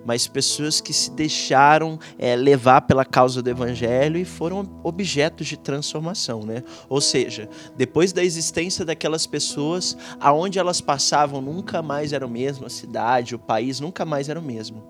[0.05, 5.57] mas pessoas que se deixaram é, levar pela causa do evangelho e foram objetos de
[5.57, 6.63] transformação, né?
[6.87, 12.65] Ou seja, depois da existência daquelas pessoas, aonde elas passavam nunca mais era o mesmo,
[12.65, 14.83] a cidade, o país nunca mais era o mesmo.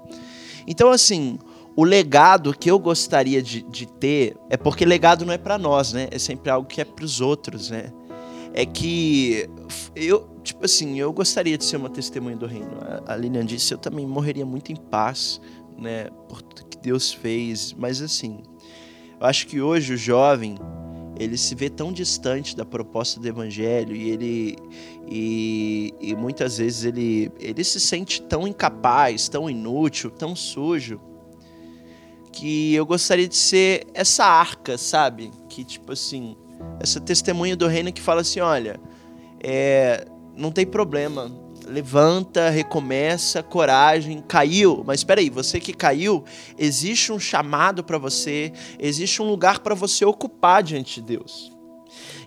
[0.67, 1.37] Então, assim,
[1.75, 5.93] o legado que eu gostaria de, de ter é porque legado não é para nós,
[5.93, 6.07] né?
[6.11, 7.91] É sempre algo que é para os outros, né?
[8.53, 9.47] É que
[9.95, 12.71] eu, tipo assim, eu gostaria de ser uma testemunha do reino.
[13.05, 15.39] A Lilian disse, eu também morreria muito em paz,
[15.77, 17.73] né, por tudo que Deus fez.
[17.77, 18.41] Mas assim,
[19.19, 20.57] eu acho que hoje o jovem
[21.19, 24.57] ele se vê tão distante da proposta do evangelho e ele
[25.05, 30.99] e, e muitas vezes ele ele se sente tão incapaz, tão inútil, tão sujo
[32.31, 35.29] que eu gostaria de ser essa arca, sabe?
[35.49, 36.37] Que tipo assim,
[36.79, 38.79] essa testemunha do reino que fala assim, olha,
[39.43, 40.07] é,
[40.37, 41.31] não tem problema.
[41.69, 46.23] Levanta, recomeça, coragem, caiu, mas espera aí, você que caiu,
[46.57, 51.51] existe um chamado para você, existe um lugar para você ocupar diante de Deus.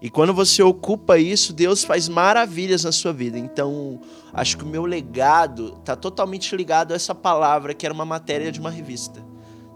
[0.00, 3.38] E quando você ocupa isso, Deus faz maravilhas na sua vida.
[3.38, 4.00] Então,
[4.32, 8.50] acho que o meu legado está totalmente ligado a essa palavra que era uma matéria
[8.50, 9.24] de uma revista,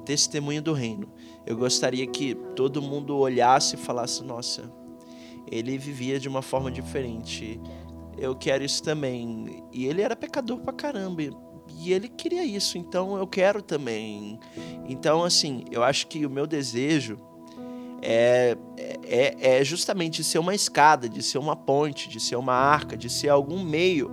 [0.04, 1.08] Testemunho do Reino.
[1.46, 4.70] Eu gostaria que todo mundo olhasse e falasse: nossa,
[5.50, 7.60] ele vivia de uma forma diferente
[8.18, 9.64] eu quero isso também.
[9.72, 11.22] E ele era pecador pra caramba.
[11.78, 14.38] E ele queria isso, então eu quero também.
[14.88, 17.18] Então, assim, eu acho que o meu desejo
[18.02, 18.56] é,
[19.04, 23.10] é, é justamente ser uma escada, de ser uma ponte, de ser uma arca, de
[23.10, 24.10] ser algum meio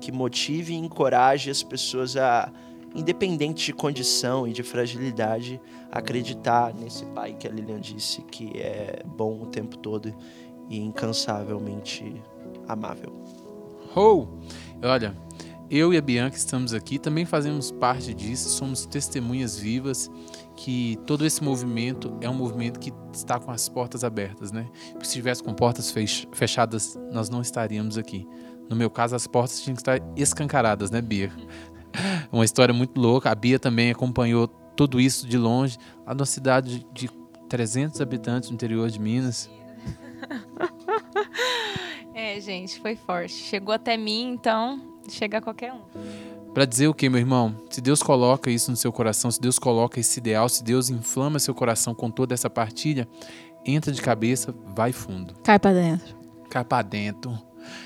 [0.00, 2.52] que motive e encoraje as pessoas a,
[2.94, 9.02] independente de condição e de fragilidade, acreditar nesse pai que a Lilian disse que é
[9.04, 10.14] bom o tempo todo
[10.68, 12.22] e incansavelmente
[12.68, 13.23] amável.
[14.82, 15.16] Olha,
[15.70, 20.10] eu e a Bianca estamos aqui, também fazemos parte disso, somos testemunhas vivas
[20.56, 24.68] que todo esse movimento é um movimento que está com as portas abertas, né?
[24.90, 25.94] Porque se tivesse com portas
[26.32, 28.26] fechadas, nós não estaríamos aqui.
[28.68, 31.30] No meu caso, as portas tinham que estar escancaradas, né, Bia?
[32.32, 33.30] Uma história muito louca.
[33.30, 37.08] A Bia também acompanhou tudo isso de longe, lá numa cidade de
[37.48, 39.48] 300 habitantes no interior de Minas.
[42.14, 43.34] É, gente, foi forte.
[43.34, 45.80] Chegou até mim, então chega a qualquer um.
[46.54, 47.54] Para dizer o que, meu irmão?
[47.68, 51.40] Se Deus coloca isso no seu coração, se Deus coloca esse ideal, se Deus inflama
[51.40, 53.08] seu coração com toda essa partilha,
[53.66, 55.34] entra de cabeça, vai fundo.
[55.42, 56.16] Cai para dentro.
[56.48, 57.36] Cai para dentro.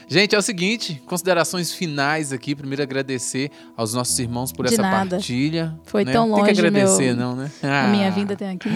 [0.06, 2.54] Gente, é o seguinte, considerações finais aqui.
[2.54, 5.16] Primeiro agradecer aos nossos irmãos por de essa nada.
[5.16, 5.78] partilha.
[5.84, 6.12] Foi né?
[6.12, 7.16] tão longe Tem que agradecer, meu...
[7.16, 7.50] não, né?
[7.62, 7.86] Ah.
[7.86, 8.68] A minha vida tem aqui.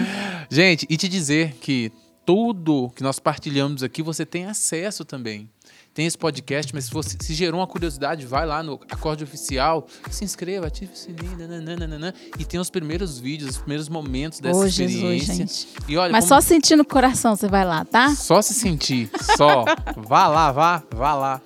[0.49, 1.91] Gente, e te dizer que
[2.25, 5.49] tudo que nós partilhamos aqui você tem acesso também
[5.93, 9.87] tem esse podcast, mas se você se gerou uma curiosidade, vai lá no Acorde Oficial,
[10.09, 14.57] se inscreva, ative o sininho, nananana, e tem os primeiros vídeos, os primeiros momentos dessa
[14.57, 15.35] oh, experiência.
[15.35, 16.41] Jesus, e olha, mas como...
[16.41, 18.15] só sentindo o coração você vai lá, tá?
[18.15, 19.65] Só se sentir, só.
[19.95, 21.41] vá lá, vá, vá lá.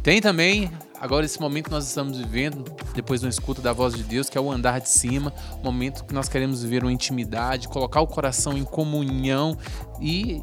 [0.00, 0.70] Tem também
[1.02, 4.38] agora esse momento que nós estamos vivendo, depois do escuta da voz de Deus, que
[4.38, 8.56] é o andar de cima, momento que nós queremos viver uma intimidade, colocar o coração
[8.56, 9.58] em comunhão
[10.00, 10.40] e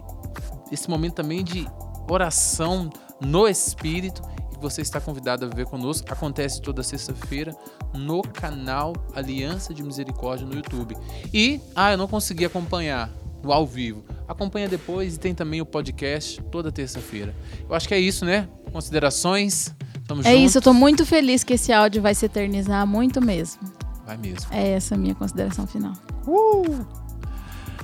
[0.70, 1.66] esse momento também de
[2.10, 2.89] oração
[3.22, 4.22] no Espírito
[4.60, 6.12] você está convidado a viver conosco.
[6.12, 7.55] Acontece toda sexta-feira
[7.93, 10.97] no canal Aliança de Misericórdia no YouTube.
[11.34, 13.10] E, ah, eu não consegui acompanhar
[13.44, 14.04] no ao vivo.
[14.28, 17.36] Acompanha depois e tem também o podcast toda terça-feira.
[17.68, 18.48] Eu acho que é isso, né?
[18.72, 19.74] Considerações.
[20.08, 20.42] Tamo é juntos.
[20.42, 23.62] isso, eu tô muito feliz que esse áudio vai se eternizar muito mesmo.
[24.06, 24.48] Vai mesmo.
[24.52, 25.94] É essa a minha consideração final.
[26.28, 26.86] Uh!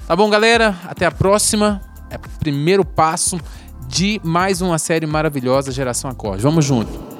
[0.07, 0.77] Tá bom, galera?
[0.85, 1.81] Até a próxima.
[2.09, 3.39] É o primeiro passo
[3.87, 6.41] de mais uma série maravilhosa, Geração Acorde.
[6.41, 7.14] Vamos junto.